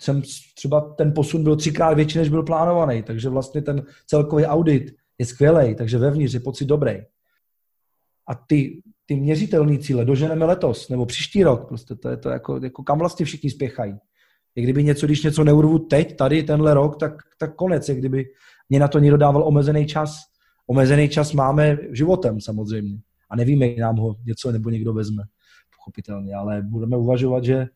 [0.00, 0.22] jsem
[0.54, 5.26] třeba ten posun byl třikrát větší, než byl plánovaný, takže vlastně ten celkový audit je
[5.26, 7.02] skvělý, takže vevnitř je pocit dobrý.
[8.28, 12.60] A ty, ty měřitelné cíle doženeme letos nebo příští rok, prostě to je to jako,
[12.62, 13.96] jako kam vlastně všichni spěchají.
[14.54, 18.24] I kdyby něco, když něco neurvu teď, tady, tenhle rok, tak, tak konec, jak kdyby
[18.68, 20.16] mě na to někdo dával omezený čas.
[20.66, 22.98] Omezený čas máme životem samozřejmě.
[23.30, 25.22] A nevíme, jak nám ho něco nebo někdo vezme,
[25.76, 27.66] pochopitelně, ale budeme uvažovat, že,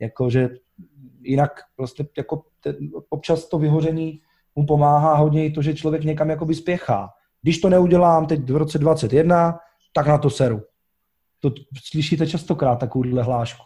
[0.00, 0.48] jako, že
[1.20, 2.76] jinak prostě jako ten,
[3.08, 4.20] občas to vyhoření
[4.54, 7.10] mu pomáhá hodně i to, že člověk někam jakoby spěchá.
[7.42, 9.58] Když to neudělám teď v roce 21,
[9.92, 10.62] tak na to seru.
[11.40, 11.50] To
[11.90, 13.62] slyšíte častokrát takovouhle hlášku.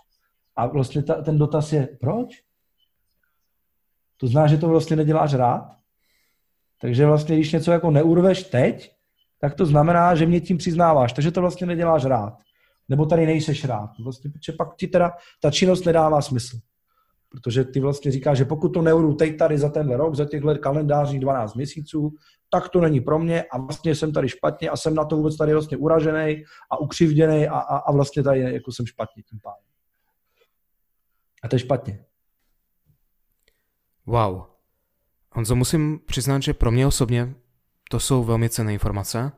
[0.57, 2.43] A vlastně ta, ten dotaz je, proč?
[4.17, 5.77] To zná, že to vlastně neděláš rád?
[6.81, 8.93] Takže vlastně, když něco jako neurveš teď,
[9.41, 12.39] tak to znamená, že mě tím přiznáváš, takže to vlastně neděláš rád.
[12.89, 13.91] Nebo tady nejseš rád.
[14.05, 16.59] Vlastně, protože pak ti teda ta činnost nedává smysl.
[17.31, 20.59] Protože ty vlastně říkáš, že pokud to neuru teď tady za tenhle rok, za těchto
[20.59, 22.15] kalendářních 12 měsíců,
[22.51, 25.37] tak to není pro mě a vlastně jsem tady špatně a jsem na to vůbec
[25.37, 29.69] tady vlastně uražený a ukřivděný a, a, a vlastně tady jako jsem špatně tím pádem.
[31.43, 32.05] A to je špatně.
[34.07, 34.43] Wow.
[35.33, 37.35] Honzo, musím přiznat, že pro mě osobně
[37.91, 39.33] to jsou velmi cenné informace.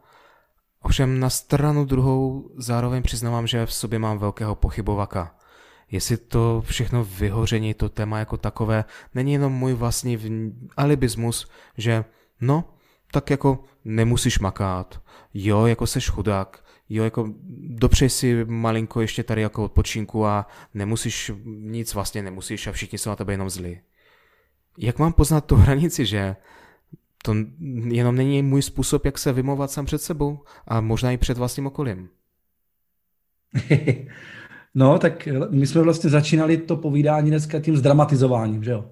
[0.82, 5.36] Ovšem na stranu druhou zároveň přiznávám, že v sobě mám velkého pochybovaka.
[5.90, 8.84] Jestli to všechno vyhoření, to téma jako takové,
[9.14, 10.18] není jenom můj vlastní
[10.76, 12.04] alibismus, že
[12.40, 12.64] no,
[13.12, 15.02] tak jako nemusíš makat,
[15.34, 17.32] jo, jako seš chudák, jo, jako
[17.68, 23.10] dopřej si malinko ještě tady jako odpočinku a nemusíš, nic vlastně nemusíš a všichni jsou
[23.10, 23.80] na tebe jenom zlí.
[24.78, 26.36] Jak mám poznat tu hranici, že
[27.22, 27.34] to
[27.88, 31.66] jenom není můj způsob, jak se vymovat sám před sebou a možná i před vlastním
[31.66, 32.08] okolím?
[34.74, 38.90] no, tak my jsme vlastně začínali to povídání dneska tím zdramatizováním, že jo?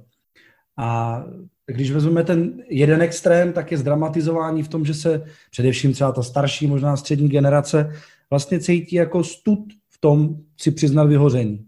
[0.76, 1.24] A
[1.66, 6.22] když vezmeme ten jeden extrém, tak je zdramatizování v tom, že se především třeba ta
[6.22, 7.92] starší, možná střední generace
[8.30, 9.58] vlastně cítí jako stud
[9.88, 11.64] v tom si přiznat vyhoření.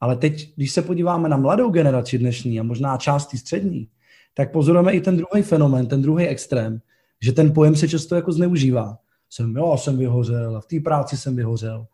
[0.00, 3.88] Ale teď, když se podíváme na mladou generaci dnešní a možná části střední,
[4.34, 6.80] tak pozorujeme i ten druhý fenomén, ten druhý extrém,
[7.22, 8.98] že ten pojem se často jako zneužívá.
[9.30, 11.86] Jsem, jo, jsem vyhořel, a v té práci jsem vyhořel.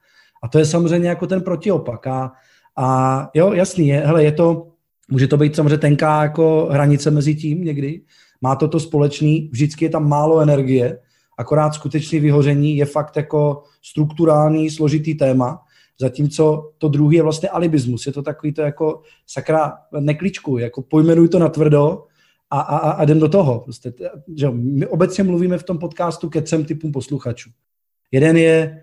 [0.42, 2.06] A to je samozřejmě jako ten protiopak.
[2.06, 2.32] A,
[2.76, 4.68] a jo, jasný, je, hele, je to,
[5.10, 8.00] může to být samozřejmě tenká jako hranice mezi tím někdy,
[8.40, 10.98] má to to společný, vždycky je tam málo energie,
[11.38, 15.60] akorát skutečný vyhoření je fakt jako strukturální, složitý téma,
[16.00, 18.06] zatímco to druhý je vlastně alibismus.
[18.06, 22.04] Je to takový to jako sakra nekličku, jako pojmenuj to na tvrdo
[22.50, 23.60] a, a, a jdem do toho.
[23.60, 23.92] Prostě,
[24.36, 27.50] že my obecně mluvíme v tom podcastu ke třem typům posluchačů.
[28.12, 28.82] Jeden je,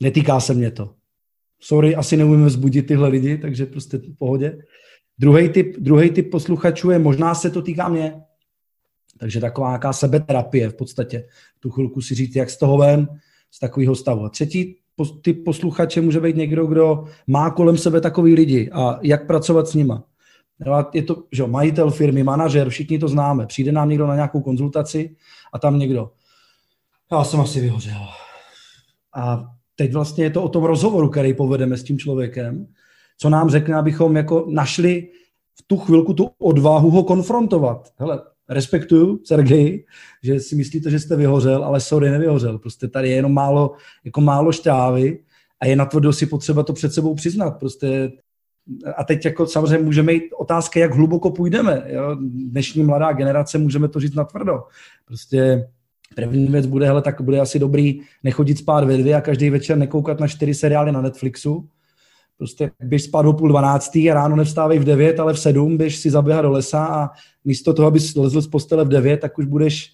[0.00, 0.94] netýká se mě to.
[1.60, 4.58] Sorry, asi neumíme vzbudit tyhle lidi, takže prostě v pohodě.
[5.18, 8.20] Druhý typ, druhý typ posluchačů je, možná se to týká mě.
[9.18, 11.28] Takže taková nějaká sebeterapie v podstatě.
[11.60, 13.08] Tu chvilku si říct, jak z toho ven,
[13.50, 14.24] z takového stavu.
[14.24, 14.76] A třetí
[15.22, 19.74] typ posluchače může být někdo, kdo má kolem sebe takový lidi a jak pracovat s
[19.74, 20.04] nima.
[20.92, 23.46] Je to že majitel firmy, manažer, všichni to známe.
[23.46, 25.16] Přijde nám někdo na nějakou konzultaci
[25.52, 26.10] a tam někdo,
[27.12, 28.08] já jsem asi vyhořel.
[29.14, 32.66] A teď vlastně je to o tom rozhovoru, který povedeme s tím člověkem,
[33.18, 35.08] co nám řekne, abychom jako našli
[35.54, 37.88] v tu chvilku tu odvahu ho konfrontovat.
[37.96, 39.86] Hele, respektuju, Sergej,
[40.22, 42.58] že si myslíte, že jste vyhořel, ale sorry, nevyhořel.
[42.58, 43.72] Prostě tady je jenom málo,
[44.04, 45.18] jako málo šťávy
[45.60, 47.50] a je na si potřeba to před sebou přiznat.
[47.50, 48.12] Prostě
[48.96, 51.84] a teď jako samozřejmě můžeme jít otázka, jak hluboko půjdeme.
[51.86, 52.16] Jo?
[52.50, 54.62] Dnešní mladá generace, můžeme to říct natvrdo.
[55.04, 55.68] Prostě
[56.16, 59.78] první věc bude, hele, tak bude asi dobrý nechodit spát ve dvě a každý večer
[59.78, 61.68] nekoukat na čtyři seriály na Netflixu.
[62.38, 65.96] Prostě běž spát o půl dvanáctý a ráno nevstávej v devět, ale v sedm běž
[65.96, 67.10] si zaběhat do lesa a
[67.44, 69.92] místo toho, aby lezl z postele v devět, tak už budeš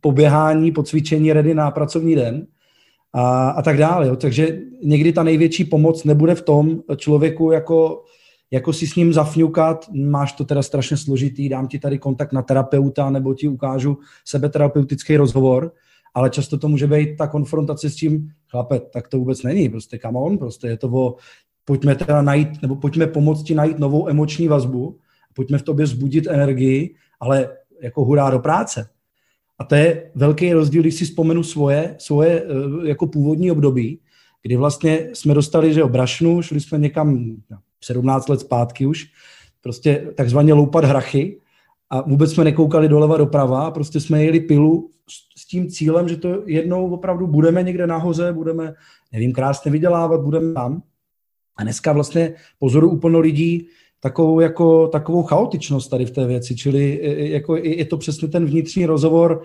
[0.00, 2.46] po běhání, po cvičení ready na pracovní den
[3.12, 4.06] a, a tak dále.
[4.06, 4.16] Jo.
[4.16, 8.04] Takže někdy ta největší pomoc nebude v tom člověku jako,
[8.50, 12.42] jako si s ním zafňukat, máš to teda strašně složitý, dám ti tady kontakt na
[12.42, 15.72] terapeuta nebo ti ukážu sebeterapeutický rozhovor,
[16.14, 19.98] ale často to může být ta konfrontace s tím, chlape, tak to vůbec není, prostě
[19.98, 21.16] come on, prostě je to o,
[21.64, 24.98] pojďme teda najít, nebo pojďme pomoct ti najít novou emoční vazbu,
[25.34, 27.48] pojďme v tobě zbudit energii, ale
[27.82, 28.88] jako hurá do práce.
[29.58, 34.00] A to je velký rozdíl, když si vzpomenu svoje, svoje eh, jako původní období,
[34.42, 37.36] kdy vlastně jsme dostali, že obrašnu, šli jsme někam
[37.84, 39.06] 17 let zpátky už,
[39.62, 41.40] prostě takzvaně loupat hrachy
[41.90, 44.90] a vůbec jsme nekoukali doleva doprava a prostě jsme jeli pilu
[45.36, 48.74] s tím cílem, že to jednou opravdu budeme někde nahoře, budeme,
[49.12, 50.82] nevím, krásně vydělávat, budeme tam.
[51.56, 53.66] A dneska vlastně pozoru úplně lidí
[54.00, 57.00] takovou, jako, takovou chaotičnost tady v té věci, čili
[57.32, 59.42] jako je to přesně ten vnitřní rozhovor,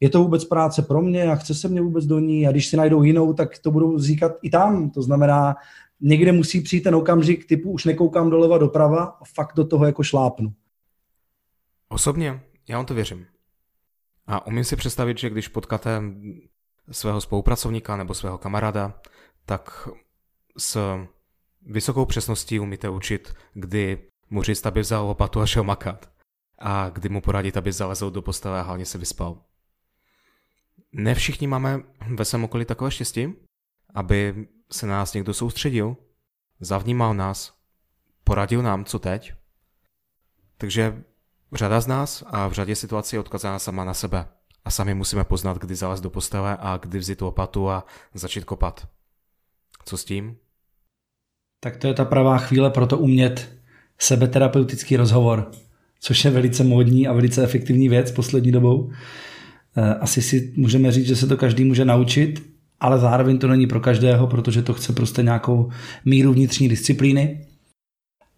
[0.00, 2.68] je to vůbec práce pro mě a chce se mě vůbec do ní a když
[2.68, 4.90] si najdou jinou, tak to budou říkat i tam.
[4.90, 5.54] To znamená,
[6.04, 10.02] někde musí přijít ten okamžik typu už nekoukám doleva doprava a fakt do toho jako
[10.02, 10.54] šlápnu.
[11.88, 13.26] Osobně já vám to věřím.
[14.26, 16.02] A umím si představit, že když potkáte
[16.90, 19.00] svého spolupracovníka nebo svého kamaráda,
[19.46, 19.88] tak
[20.58, 20.98] s
[21.62, 23.98] vysokou přesností umíte učit, kdy
[24.30, 26.10] mu říct, aby vzal lopatu a šel makat.
[26.58, 29.42] A kdy mu poradit, aby zalezl do postele a hlavně se vyspal.
[30.92, 31.82] Ne všichni máme
[32.14, 33.34] ve svém okolí takové štěstí,
[33.94, 35.96] aby se na nás někdo soustředil,
[36.60, 37.54] zavnímal nás,
[38.24, 39.32] poradil nám, co teď.
[40.58, 41.02] Takže
[41.52, 44.26] řada z nás a v řadě situací je odkazána sama na sebe.
[44.64, 48.88] A sami musíme poznat, kdy zalez do postele a kdy vzít lopatu a začít kopat.
[49.84, 50.36] Co s tím?
[51.60, 53.52] Tak to je ta pravá chvíle pro to umět
[53.98, 55.50] sebeterapeutický rozhovor,
[56.00, 58.92] což je velice módní a velice efektivní věc poslední dobou.
[59.76, 62.53] Eh, asi si můžeme říct, že se to každý může naučit,
[62.84, 65.70] ale zároveň to není pro každého, protože to chce prostě nějakou
[66.04, 67.46] míru vnitřní disciplíny.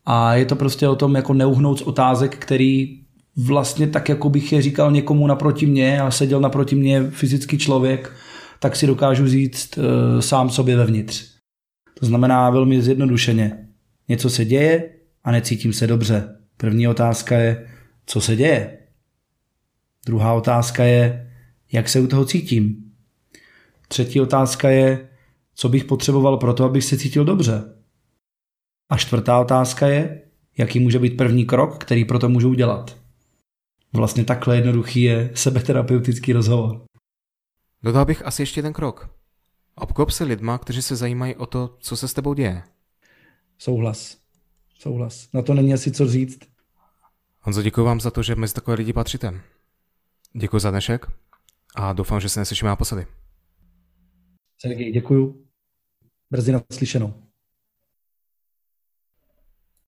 [0.05, 3.01] A je to prostě o tom jako neuhnout z otázek, který
[3.37, 8.13] vlastně tak, jako bych je říkal někomu naproti mě a seděl naproti mě fyzický člověk,
[8.59, 9.83] tak si dokážu říct e,
[10.23, 11.25] sám sobě vevnitř.
[12.01, 13.69] To znamená velmi zjednodušeně.
[14.09, 14.91] Něco se děje
[15.25, 16.37] a necítím se dobře.
[16.57, 17.67] První otázka je,
[18.07, 18.79] co se děje?
[20.07, 21.31] Druhá otázka je,
[21.73, 22.86] jak se u toho cítím?
[23.89, 25.09] Třetí otázka je,
[25.55, 27.77] co bych potřeboval pro to, abych se cítil dobře?
[28.89, 30.23] A čtvrtá otázka je,
[30.59, 32.97] jaký může být první krok, který pro to můžu udělat?
[33.93, 36.85] Vlastně takhle jednoduchý je sebeterapeutický rozhovor.
[37.83, 39.09] Dodal bych asi ještě jeden krok.
[39.75, 42.63] Obklop se lidma, kteří se zajímají o to, co se s tebou děje.
[43.59, 44.17] Souhlas.
[44.79, 45.29] Souhlas.
[45.33, 46.39] Na to není asi co říct.
[47.41, 49.41] Honzo, děkuji vám za to, že mezi takové lidi patříte.
[50.33, 51.07] Děkuji za dnešek
[51.75, 53.07] a doufám, že se neslyšíme naposledy.
[54.67, 55.47] Sergej, děkuji.
[56.31, 57.26] Brzy naslyšenou.